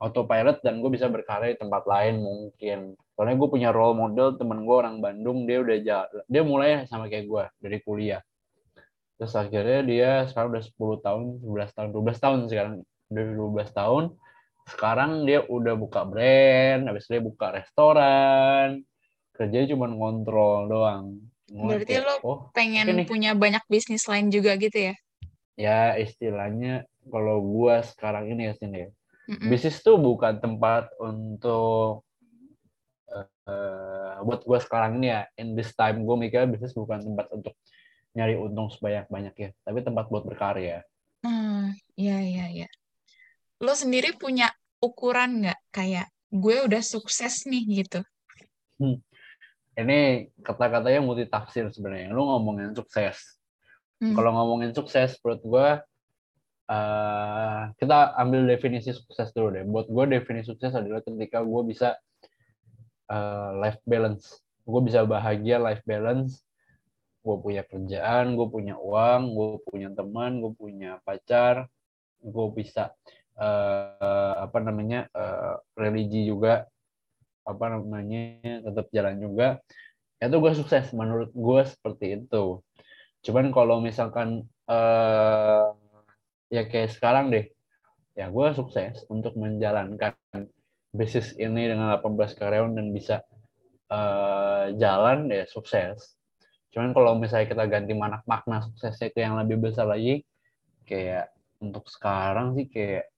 Autopilot 0.00 0.62
dan 0.62 0.78
gue 0.80 0.88
bisa 0.88 1.10
berkarya 1.10 1.52
di 1.52 1.58
tempat 1.58 1.82
lain 1.82 2.22
mungkin. 2.22 2.94
Soalnya 3.18 3.36
gue 3.36 3.48
punya 3.50 3.74
role 3.74 3.98
model 3.98 4.38
temen 4.38 4.62
gue 4.62 4.76
orang 4.78 5.02
Bandung 5.02 5.50
dia 5.50 5.60
udah 5.60 5.76
dia 6.30 6.42
mulai 6.46 6.86
sama 6.86 7.10
kayak 7.10 7.26
gue 7.26 7.44
dari 7.58 7.82
kuliah 7.82 8.22
terus 9.20 9.36
akhirnya 9.36 9.80
dia 9.84 10.10
sekarang 10.32 10.56
udah 10.56 10.64
10 10.64 11.04
tahun 11.04 11.24
11 11.44 11.76
tahun 11.76 11.88
12 11.92 12.24
tahun 12.24 12.38
sekarang 12.48 12.74
udah 13.12 13.24
12 13.68 13.78
tahun 13.78 14.04
sekarang 14.70 15.10
dia 15.28 15.40
udah 15.44 15.74
buka 15.76 16.08
brand 16.08 16.88
habis 16.88 17.04
dia 17.04 17.20
buka 17.20 17.52
restoran 17.52 18.80
kerjanya 19.36 19.76
cuma 19.76 19.92
ngontrol 19.92 20.72
doang 20.72 21.20
Berarti 21.50 21.98
lo 21.98 22.14
oh, 22.22 22.38
pengen 22.54 22.86
punya 23.10 23.34
banyak 23.34 23.62
bisnis 23.66 24.06
lain 24.06 24.30
juga 24.30 24.54
gitu 24.54 24.90
ya? 24.90 24.94
Ya 25.58 25.80
istilahnya 25.98 26.86
kalau 27.10 27.42
gua 27.42 27.82
sekarang 27.82 28.30
ini 28.30 28.46
ya 28.46 28.54
sini 28.54 28.86
ya. 28.86 28.88
Mm-mm. 29.26 29.50
Bisnis 29.50 29.82
tuh 29.82 29.98
bukan 29.98 30.38
tempat 30.38 30.94
untuk 31.02 32.06
uh, 33.10 34.14
buat 34.22 34.46
gua 34.46 34.62
sekarang 34.62 35.02
ini 35.02 35.10
ya. 35.10 35.26
In 35.42 35.58
this 35.58 35.74
time 35.74 36.06
gua 36.06 36.14
mikir 36.14 36.46
bisnis 36.46 36.70
bukan 36.70 37.02
tempat 37.02 37.26
untuk 37.34 37.58
nyari 38.16 38.34
untung 38.34 38.72
sebanyak 38.72 39.06
banyak 39.06 39.34
ya, 39.38 39.50
tapi 39.62 39.78
tempat 39.86 40.10
buat 40.10 40.26
berkarya. 40.26 40.82
Hmm, 41.22 41.76
iya 41.94 42.18
iya 42.20 42.46
iya. 42.50 42.68
Lo 43.60 43.76
sendiri 43.76 44.16
punya 44.16 44.50
ukuran 44.80 45.44
nggak 45.44 45.60
kayak 45.70 46.08
gue 46.32 46.56
udah 46.64 46.80
sukses 46.80 47.44
nih 47.44 47.84
gitu? 47.84 48.00
Hmm 48.80 48.98
ini 49.80 50.28
kata-katanya 50.44 51.00
multi 51.00 51.24
tafsir 51.26 51.68
sebenarnya. 51.72 52.12
Lu 52.12 52.26
ngomongin 52.26 52.76
sukses. 52.76 53.40
Hmm. 54.00 54.16
Kalau 54.16 54.32
ngomongin 54.36 54.72
sukses, 54.76 55.16
menurut 55.20 55.42
gue 55.44 55.68
uh, 56.72 57.60
kita 57.76 57.98
ambil 58.20 58.48
definisi 58.48 58.92
sukses 58.92 59.32
dulu 59.32 59.52
deh. 59.54 59.64
Buat 59.64 59.88
gue 59.88 60.04
definisi 60.20 60.52
sukses 60.52 60.76
adalah 60.76 61.04
ketika 61.04 61.44
gue 61.44 61.62
bisa 61.64 61.96
uh, 63.08 63.50
life 63.60 63.80
balance. 63.88 64.40
Gue 64.64 64.80
bisa 64.84 65.04
bahagia 65.08 65.56
life 65.60 65.84
balance. 65.88 66.44
Gue 67.20 67.36
punya 67.36 67.62
kerjaan, 67.64 68.34
gue 68.34 68.46
punya 68.48 68.74
uang, 68.80 69.22
gue 69.36 69.48
punya 69.68 69.88
teman, 69.92 70.40
gue 70.40 70.52
punya 70.56 71.00
pacar, 71.04 71.68
gue 72.20 72.46
bisa 72.56 72.92
uh, 73.36 74.34
apa 74.40 74.58
namanya 74.60 75.08
uh, 75.12 75.60
religi 75.76 76.28
juga 76.28 76.64
apa 77.44 77.64
namanya 77.72 78.60
tetap 78.64 78.86
jalan 78.92 79.16
juga. 79.20 79.48
Itu 80.20 80.36
gue 80.40 80.52
sukses 80.52 80.92
menurut 80.92 81.32
gue 81.32 81.60
seperti 81.64 82.24
itu. 82.24 82.60
Cuman 83.24 83.52
kalau 83.52 83.80
misalkan 83.84 84.48
uh, 84.68 85.76
ya 86.50 86.66
kayak 86.66 86.92
sekarang 86.92 87.30
deh 87.30 87.46
ya 88.18 88.28
gue 88.28 88.46
sukses 88.52 89.06
untuk 89.08 89.38
menjalankan 89.38 90.12
bisnis 90.90 91.32
ini 91.38 91.70
dengan 91.70 91.94
18 91.96 92.36
karyawan 92.36 92.74
dan 92.74 92.90
bisa 92.90 93.22
uh, 93.88 94.74
jalan 94.74 95.30
ya 95.30 95.46
sukses 95.46 96.18
cuman 96.70 96.94
kalau 96.94 97.18
misalnya 97.18 97.50
kita 97.50 97.64
ganti 97.66 97.92
mana 97.98 98.22
makna 98.26 98.62
suksesnya 98.62 99.10
ke 99.10 99.18
yang 99.22 99.34
lebih 99.38 99.58
besar 99.58 99.90
lagi 99.90 100.22
kayak 100.86 101.34
untuk 101.58 101.90
sekarang 101.90 102.54
sih 102.54 102.70
kayak 102.70 103.10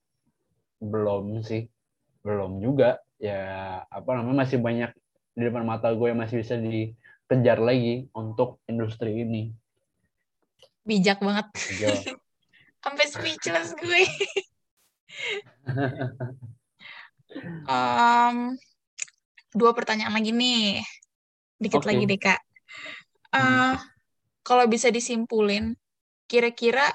belum 0.81 1.45
sih 1.45 1.69
belum 2.25 2.65
juga 2.65 2.99
ya 3.23 3.83
apa 3.87 4.19
namanya 4.19 4.47
masih 4.47 4.59
banyak 4.59 4.91
di 5.33 5.43
depan 5.49 5.65
mata 5.65 5.88
gue 5.93 6.12
yang 6.12 6.21
masih 6.21 6.45
bisa 6.45 6.61
dikejar 6.61 7.59
lagi 7.62 8.09
untuk 8.12 8.61
industri 8.69 9.25
ini. 9.25 9.53
Bijak 10.85 11.25
banget. 11.25 11.47
Sampai 12.85 13.07
speechless 13.09 13.73
gue. 13.79 14.03
um, 17.71 18.37
dua 19.57 19.71
pertanyaan 19.73 20.12
lagi 20.12 20.35
nih. 20.35 20.83
Dikit 21.62 21.87
okay. 21.87 21.88
lagi 21.95 22.05
deh, 22.05 22.21
Kak. 22.21 22.41
Uh, 23.33 23.81
kalau 24.45 24.68
bisa 24.68 24.92
disimpulin, 24.92 25.73
kira-kira 26.29 26.92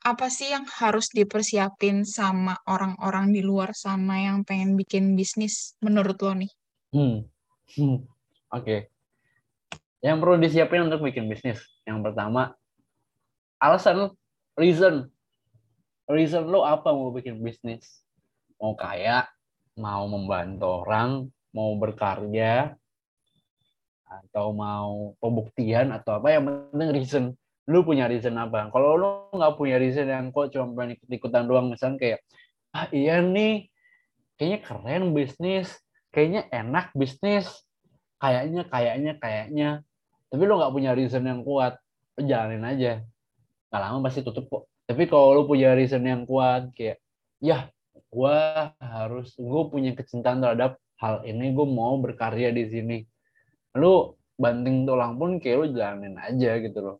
apa 0.00 0.32
sih 0.32 0.48
yang 0.48 0.64
harus 0.64 1.12
dipersiapin 1.12 2.08
sama 2.08 2.56
orang-orang 2.64 3.36
di 3.36 3.44
luar 3.44 3.76
sana 3.76 4.16
yang 4.16 4.48
pengen 4.48 4.72
bikin 4.78 5.12
bisnis 5.12 5.76
menurut 5.84 6.16
lo 6.24 6.32
nih? 6.32 6.52
Hmm, 6.94 7.28
hmm. 7.76 7.98
oke. 7.98 8.64
Okay. 8.64 8.80
Yang 10.00 10.16
perlu 10.24 10.36
disiapin 10.40 10.88
untuk 10.88 11.04
bikin 11.04 11.28
bisnis, 11.28 11.60
yang 11.84 12.00
pertama 12.00 12.56
alasan 13.60 14.16
reason, 14.56 15.12
reason 16.08 16.48
lo 16.48 16.64
apa 16.64 16.88
mau 16.88 17.12
bikin 17.12 17.36
bisnis? 17.44 18.00
Mau 18.56 18.72
kaya, 18.72 19.28
mau 19.76 20.08
membantu 20.08 20.84
orang, 20.84 21.28
mau 21.52 21.76
berkarya, 21.76 22.79
atau 24.10 24.50
mau 24.50 25.14
pembuktian 25.22 25.94
atau 25.94 26.18
apa 26.18 26.34
yang 26.34 26.44
penting 26.74 26.90
reason. 26.90 27.24
Lu 27.70 27.86
punya 27.86 28.10
reason 28.10 28.34
apa? 28.34 28.66
Kalau 28.74 28.98
lu 28.98 29.08
nggak 29.30 29.54
punya 29.54 29.78
reason 29.78 30.10
yang 30.10 30.34
kok 30.34 30.50
cuma 30.50 30.74
pengen 30.74 30.98
ikut 30.98 31.08
ikutan 31.08 31.46
doang 31.46 31.70
misalnya 31.70 31.98
kayak 32.02 32.20
ah 32.74 32.86
iya 32.90 33.22
nih 33.22 33.70
kayaknya 34.34 34.58
keren 34.62 35.04
bisnis 35.14 35.68
kayaknya 36.10 36.46
enak 36.50 36.90
bisnis 36.98 37.46
kayaknya 38.18 38.66
kayaknya 38.66 39.12
kayaknya. 39.22 39.70
Tapi 40.30 40.42
lu 40.42 40.58
nggak 40.58 40.74
punya 40.74 40.90
reason 40.98 41.22
yang 41.22 41.46
kuat 41.46 41.78
jalanin 42.18 42.66
aja. 42.66 42.92
Nggak 43.70 43.80
lama 43.80 43.98
pasti 44.02 44.20
tutup 44.26 44.50
kok. 44.50 44.62
Tapi 44.90 45.06
kalau 45.06 45.38
lu 45.38 45.42
punya 45.46 45.70
reason 45.78 46.02
yang 46.02 46.26
kuat 46.26 46.74
kayak 46.74 46.98
ya 47.38 47.70
gue 48.10 48.38
harus 48.82 49.38
gue 49.38 49.62
punya 49.70 49.94
kecintaan 49.94 50.42
terhadap 50.42 50.82
hal 50.98 51.22
ini 51.22 51.54
gue 51.54 51.66
mau 51.66 51.94
berkarya 52.02 52.50
di 52.50 52.66
sini 52.66 52.96
lu 53.76 54.16
banting 54.40 54.88
tulang 54.88 55.20
pun 55.20 55.36
kayak 55.36 55.56
lu 55.60 55.66
jalanin 55.76 56.16
aja 56.16 56.50
gitu 56.58 56.78
loh. 56.80 56.96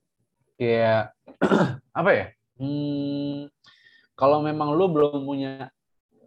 Kayak 0.60 1.16
apa 1.98 2.10
ya? 2.12 2.26
Hmm, 2.60 3.48
kalau 4.14 4.44
memang 4.44 4.76
lu 4.76 4.92
belum 4.92 5.24
punya 5.24 5.72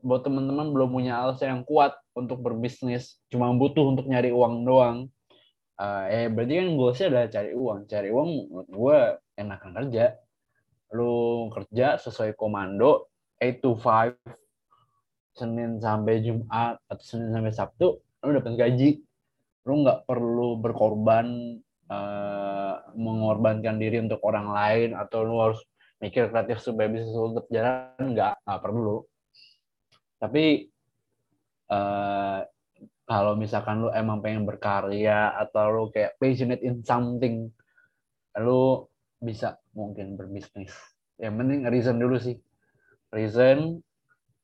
buat 0.03 0.25
teman-teman 0.25 0.75
belum 0.75 0.89
punya 0.91 1.23
alasan 1.23 1.47
yang 1.47 1.63
kuat 1.63 1.95
untuk 2.12 2.43
berbisnis 2.43 3.23
cuma 3.32 3.47
butuh 3.56 3.88
untuk 3.88 4.03
nyari 4.03 4.36
uang 4.36 4.67
doang 4.67 5.08
uh, 5.79 6.06
eh 6.10 6.27
berarti 6.29 6.53
kan 6.60 6.67
goalsnya 6.77 7.08
adalah 7.10 7.27
cari 7.32 7.51
uang. 7.56 7.79
Cari 7.89 8.10
uang 8.12 8.29
menurut 8.49 8.69
gue 8.69 8.99
enakan 9.39 9.71
kerja. 9.84 10.06
Lu 10.93 11.49
kerja 11.49 11.97
sesuai 11.97 12.38
komando 12.38 13.10
8 13.41 13.63
to 13.63 13.73
5 13.75 14.13
Senin 15.34 15.82
sampai 15.82 16.21
Jumat 16.21 16.77
atau 16.86 17.03
Senin 17.03 17.34
sampai 17.34 17.53
Sabtu 17.53 17.88
lu 18.23 18.32
dapat 18.39 18.56
gaji 18.56 19.03
lu 19.63 19.73
nggak 19.84 20.04
perlu 20.04 20.60
berkorban 20.60 21.60
uh, 21.88 22.76
mengorbankan 22.99 23.80
diri 23.80 24.04
untuk 24.04 24.19
orang 24.28 24.52
lain 24.52 24.89
atau 24.91 25.23
lu 25.23 25.39
harus 25.39 25.62
mikir 26.04 26.28
kreatif 26.28 26.60
supaya 26.60 26.91
bisa 26.91 27.08
tetap 27.08 27.47
jalan 27.47 28.08
nggak 28.12 28.34
nggak 28.43 28.62
perlu. 28.62 29.08
Tapi 30.19 30.67
uh, 31.71 32.39
kalau 33.04 33.34
misalkan 33.39 33.88
lu 33.88 33.89
emang 33.95 34.19
pengen 34.19 34.43
berkarya 34.43 35.32
atau 35.39 35.63
lu 35.71 35.84
kayak 35.91 36.19
passionate 36.19 36.63
in 36.63 36.84
something 36.84 37.47
lu 38.39 38.84
bisa 39.23 39.56
mungkin 39.71 40.19
berbisnis. 40.19 40.76
Yang 41.15 41.34
penting 41.39 41.60
reason 41.71 41.95
dulu 42.04 42.19
sih. 42.19 42.36
Reason 43.15 43.80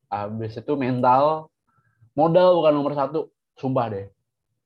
habis 0.08 0.56
itu 0.56 0.74
mental. 0.80 1.52
Modal 2.16 2.56
bukan 2.60 2.74
nomor 2.76 2.94
satu 2.96 3.32
sumpah 3.56 3.88
deh 3.92 4.08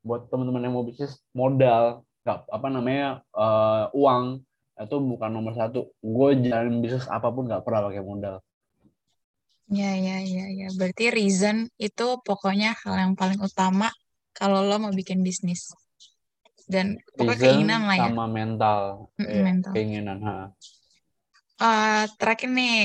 buat 0.04 0.28
teman-teman 0.28 0.68
yang 0.68 0.76
mau 0.76 0.86
bisnis 0.86 1.20
modal 1.32 2.04
nggak 2.24 2.48
apa 2.48 2.68
namanya 2.72 3.08
uh, 3.36 3.88
uang 3.96 4.44
itu 4.74 4.96
bukan 5.00 5.30
nomor 5.32 5.54
satu 5.56 5.92
gue 6.00 6.30
jalan 6.44 6.84
bisnis 6.84 7.08
apa 7.08 7.28
pun 7.32 7.48
nggak 7.48 7.63
pernah 7.63 7.88
pakai 7.88 8.04
modal 8.04 8.36
ya 9.72 9.92
ya 9.96 10.20
ya 10.24 10.46
ya 10.52 10.68
berarti 10.76 11.10
reason 11.10 11.72
itu 11.80 12.20
pokoknya 12.22 12.76
hal 12.84 12.96
yang 13.00 13.13
paling 13.16 13.39
utama 13.39 13.89
kalau 14.36 14.66
lo 14.66 14.76
mau 14.82 14.92
bikin 14.92 15.24
bisnis 15.24 15.72
dan 16.68 17.00
pokoknya 17.16 17.36
Reason 17.36 17.44
keinginan 17.44 17.82
lah 17.88 17.96
ya. 17.96 18.04
sama 18.10 18.26
mental. 18.28 18.82
Mm, 19.20 19.24
Iya, 19.28 19.42
mental. 19.44 19.72
Keinginan. 19.76 20.18
Ha. 20.24 20.36
Eh, 21.63 22.04
terakhir 22.20 22.50
nih, 22.52 22.80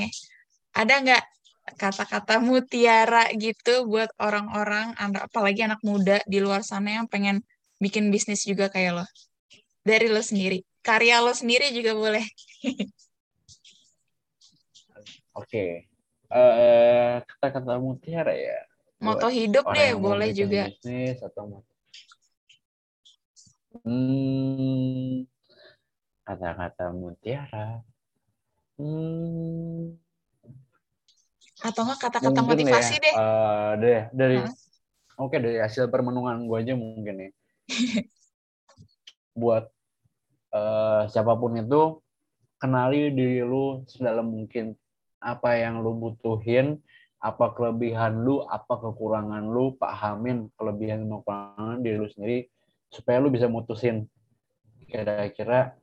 ada 0.74 0.94
nggak 1.02 1.22
kata-kata 1.76 2.40
mutiara 2.40 3.28
gitu 3.36 3.84
buat 3.84 4.08
orang-orang, 4.16 4.94
apalagi 4.96 5.66
anak 5.66 5.82
muda 5.84 6.22
di 6.24 6.40
luar 6.40 6.64
sana 6.64 7.02
yang 7.02 7.06
pengen 7.10 7.44
bikin 7.82 8.08
bisnis 8.08 8.46
juga 8.48 8.72
kayak 8.72 9.02
lo? 9.02 9.04
Dari 9.84 10.08
lo 10.08 10.22
sendiri. 10.24 10.64
Karya 10.80 11.20
lo 11.20 11.36
sendiri 11.36 11.68
juga 11.74 11.92
boleh. 11.92 12.24
Oke. 15.38 15.88
Eh, 16.28 17.16
kata-kata 17.24 17.80
mutiara 17.80 18.36
ya. 18.36 18.60
Moto 19.00 19.30
Buat 19.30 19.36
hidup 19.36 19.64
deh, 19.72 19.94
boleh 19.96 20.28
juga. 20.34 20.68
Bisnis 20.68 21.22
atau 21.22 21.62
Hmm, 23.84 25.24
kata-kata 26.26 26.90
mutiara. 26.92 27.80
Hmm, 28.74 29.94
Atau 31.58 31.82
nggak 31.86 31.98
kata-kata 31.98 32.38
mungkin 32.38 32.66
motivasi 32.66 32.94
ya, 32.96 33.02
deh. 33.02 33.14
eh, 33.14 33.70
deh 33.82 34.00
dari 34.14 34.36
Hah? 34.38 34.54
oke 35.18 35.36
dari 35.42 35.58
hasil 35.58 35.90
permenungan 35.90 36.46
gue 36.46 36.58
aja 36.58 36.74
mungkin 36.78 37.14
ya. 37.18 37.30
Buat 39.40 39.64
eh, 40.54 41.02
siapa 41.10 41.34
pun 41.34 41.58
itu 41.58 41.98
kenali 42.58 43.10
diri 43.14 43.42
lu 43.42 43.82
sedalam 43.86 44.30
mungkin 44.30 44.74
apa 45.18 45.58
yang 45.58 45.82
lu 45.82 45.98
butuhin, 45.98 46.78
apa 47.18 47.50
kelebihan 47.54 48.22
lu, 48.22 48.46
apa 48.46 48.78
kekurangan 48.78 49.50
lu, 49.50 49.74
pahamin 49.74 50.46
kelebihan 50.54 51.06
dan 51.06 51.18
kekurangan 51.18 51.76
diri 51.82 51.96
lu 51.98 52.08
sendiri 52.10 52.38
supaya 52.88 53.18
lu 53.18 53.28
bisa 53.34 53.50
mutusin 53.50 54.06
kira-kira 54.88 55.76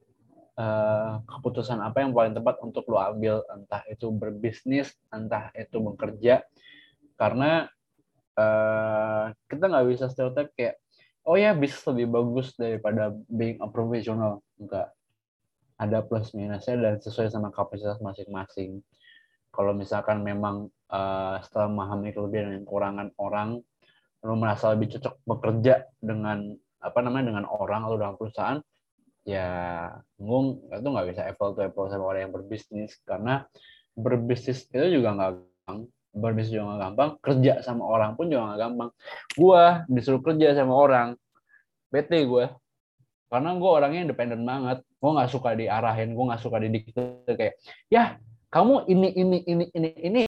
eh, 0.56 1.14
keputusan 1.28 1.80
apa 1.84 2.04
yang 2.04 2.12
paling 2.16 2.34
tepat 2.36 2.60
untuk 2.64 2.88
lu 2.88 2.98
ambil 3.00 3.44
entah 3.52 3.84
itu 3.92 4.12
berbisnis, 4.12 4.92
entah 5.12 5.52
itu 5.56 5.78
bekerja. 5.84 6.44
Karena 7.20 7.68
eh, 8.36 9.26
kita 9.48 9.64
nggak 9.68 9.86
bisa 9.92 10.06
stereotip 10.12 10.52
kayak 10.56 10.80
oh 11.26 11.36
ya 11.36 11.56
bisnis 11.58 11.84
lebih 11.90 12.08
bagus 12.12 12.54
daripada 12.56 13.12
being 13.28 13.60
a 13.60 13.68
professional. 13.70 14.44
Enggak 14.60 14.96
ada 15.76 16.00
plus 16.08 16.32
minusnya 16.32 16.80
dan 16.80 16.96
sesuai 17.04 17.28
sama 17.28 17.52
kapasitas 17.52 18.00
masing-masing. 18.00 18.80
Kalau 19.52 19.76
misalkan 19.76 20.24
memang 20.24 20.72
eh, 20.92 21.36
setelah 21.44 21.68
memahami 21.72 22.16
kelebihan 22.16 22.56
dan 22.56 22.62
kekurangan 22.64 23.10
orang 23.20 23.50
lu 24.26 24.36
merasa 24.42 24.74
lebih 24.74 24.98
cocok 24.98 25.22
bekerja 25.22 25.86
dengan 26.02 26.50
apa 26.82 27.00
namanya 27.06 27.30
dengan 27.30 27.46
orang 27.46 27.86
atau 27.86 27.98
dengan 27.98 28.16
perusahaan 28.18 28.60
ya 29.26 29.50
ngomong 30.22 30.70
itu 30.70 30.88
nggak 30.88 31.08
bisa 31.10 31.22
apple 31.26 31.58
to 31.58 31.66
apple 31.66 31.90
sama 31.90 32.14
orang 32.14 32.30
yang 32.30 32.34
berbisnis 32.34 32.94
karena 33.10 33.50
berbisnis 33.98 34.70
itu 34.70 35.02
juga 35.02 35.18
nggak 35.18 35.32
gampang. 35.34 35.80
Berbisnis 36.16 36.54
juga 36.56 36.64
nggak 36.70 36.82
gampang 36.86 37.10
kerja 37.20 37.54
sama 37.66 37.84
orang 37.90 38.14
pun 38.14 38.30
juga 38.30 38.54
nggak 38.54 38.62
gampang. 38.62 38.90
Gua 39.34 39.64
disuruh 39.90 40.22
kerja 40.22 40.54
sama 40.54 40.74
orang 40.78 41.08
bete 41.90 42.22
gue 42.28 42.46
karena 43.26 43.50
gue 43.58 43.72
orangnya 43.72 44.02
independen 44.06 44.46
banget. 44.46 44.86
Gue 45.02 45.12
nggak 45.12 45.32
suka 45.34 45.58
diarahin 45.58 46.14
gue 46.14 46.26
nggak 46.30 46.42
suka 46.44 46.58
didikte 46.62 47.04
kayak 47.26 47.58
ya 47.90 48.22
kamu 48.54 48.88
ini 48.88 49.10
ini 49.12 49.38
ini 49.44 49.66
ini 49.74 49.90
ini. 50.00 50.22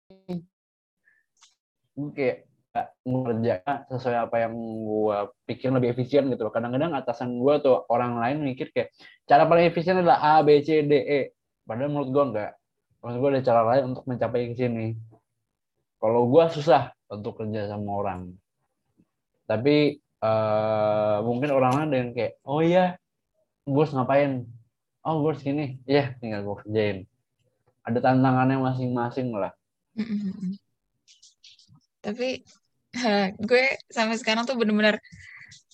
Gue 1.93 2.46
kayak 2.77 2.93
nggak 3.09 3.23
ngerjakan 3.25 3.77
sesuai 3.89 4.17
apa 4.29 4.35
yang 4.45 4.53
gue 4.85 5.17
pikir 5.49 5.73
lebih 5.73 5.97
efisien 5.97 6.29
gitu 6.29 6.45
loh. 6.45 6.53
Kadang-kadang 6.53 6.93
atasan 6.93 7.41
gue 7.41 7.53
tuh 7.65 7.89
orang 7.89 8.21
lain 8.21 8.45
mikir 8.45 8.69
kayak 8.69 8.93
cara 9.25 9.49
paling 9.49 9.65
efisien 9.65 9.97
adalah 9.97 10.21
A, 10.21 10.45
B, 10.45 10.61
C, 10.61 10.85
D, 10.85 10.93
E. 10.93 11.19
Padahal 11.65 11.89
menurut 11.89 12.09
gue 12.13 12.23
enggak. 12.29 12.51
Menurut 13.01 13.17
gue 13.17 13.29
ada 13.33 13.41
cara 13.41 13.61
lain 13.65 13.83
untuk 13.93 14.03
mencapai 14.05 14.53
ke 14.53 14.55
sini. 14.55 14.93
Kalau 15.97 16.29
gue 16.29 16.43
susah 16.53 16.93
untuk 17.09 17.41
kerja 17.41 17.65
sama 17.65 17.89
orang. 17.97 18.21
Tapi 19.49 19.97
eh, 19.97 21.17
mungkin 21.25 21.49
orang 21.49 21.73
lain 21.81 21.89
yang 21.97 22.09
kayak, 22.13 22.33
oh 22.45 22.61
iya, 22.61 23.01
gue 23.65 23.81
harus 23.81 23.95
ngapain? 23.97 24.45
Oh 25.01 25.25
gue 25.25 25.33
harus 25.33 25.41
gini. 25.41 25.81
Iya, 25.89 26.13
tinggal 26.21 26.45
gue 26.45 26.55
kerjain. 26.61 26.97
Ada 27.81 28.05
tantangannya 28.05 28.61
masing-masing 28.61 29.33
lah. 29.33 29.55
Tapi 32.07 32.45
gue 33.49 33.65
sampai 33.91 34.17
sekarang 34.17 34.43
tuh 34.43 34.57
bener-bener 34.57 34.97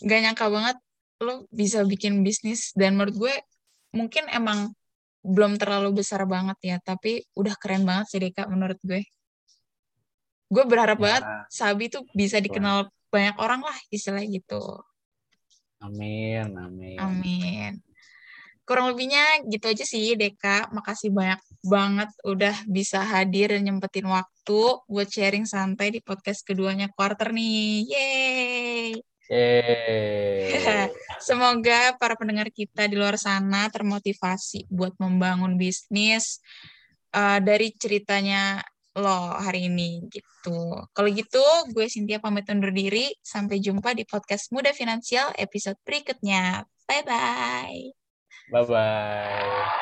gak 0.04 0.20
nyangka 0.24 0.48
banget 0.52 0.78
lo 1.24 1.48
bisa 1.54 1.82
bikin 1.88 2.22
bisnis 2.22 2.76
dan 2.76 3.00
menurut 3.00 3.16
gue 3.16 3.36
mungkin 3.96 4.28
emang 4.28 4.76
belum 5.24 5.56
terlalu 5.56 6.04
besar 6.04 6.28
banget 6.28 6.60
ya 6.60 6.78
tapi 6.84 7.24
udah 7.40 7.56
keren 7.56 7.88
banget 7.88 8.12
sih 8.12 8.20
Deka 8.20 8.44
menurut 8.52 8.76
gue. 8.84 9.08
Gue 10.52 10.64
berharap 10.68 11.00
Ya. 11.00 11.04
banget 11.04 11.24
Sabi 11.48 11.88
tuh 11.88 12.04
bisa 12.12 12.44
dikenal 12.44 12.92
banyak 13.08 13.40
orang 13.40 13.64
lah 13.64 13.78
istilah 13.88 14.22
gitu. 14.28 14.60
Amin, 15.80 16.52
amin. 16.60 16.98
Amin. 17.00 17.72
Kurang 18.64 18.96
lebihnya 18.96 19.44
gitu 19.52 19.66
aja 19.68 19.84
sih 19.84 20.16
Deka. 20.16 20.72
Makasih 20.72 21.12
banyak 21.12 21.42
banget 21.64 22.10
udah 22.24 22.56
bisa 22.68 23.04
hadir 23.04 23.52
dan 23.52 23.68
nyempetin 23.68 24.08
waktu 24.08 24.62
buat 24.88 25.08
sharing 25.12 25.44
santai 25.44 25.92
di 25.92 26.00
podcast 26.00 26.48
keduanya 26.48 26.88
quarter 26.92 27.36
nih. 27.36 27.84
Yeay! 27.92 28.90
Yeay. 29.28 30.90
Semoga 31.28 31.96
para 32.00 32.16
pendengar 32.20 32.48
kita 32.52 32.88
di 32.88 32.96
luar 33.00 33.16
sana 33.16 33.72
termotivasi 33.72 34.68
buat 34.68 34.96
membangun 35.00 35.56
bisnis 35.56 36.44
uh, 37.16 37.40
dari 37.40 37.72
ceritanya 37.76 38.60
lo 38.94 39.34
hari 39.42 39.74
ini 39.74 40.06
gitu. 40.12 40.86
Kalau 40.94 41.10
gitu, 41.10 41.42
gue 41.74 41.86
Cynthia 41.90 42.22
pamit 42.22 42.46
undur 42.50 42.70
diri. 42.70 43.10
Sampai 43.26 43.58
jumpa 43.58 43.98
di 43.98 44.06
podcast 44.06 44.54
Muda 44.54 44.70
Finansial 44.70 45.34
episode 45.38 45.80
berikutnya. 45.82 46.62
Bye-bye. 46.86 48.03
Bye-bye. 48.50 49.74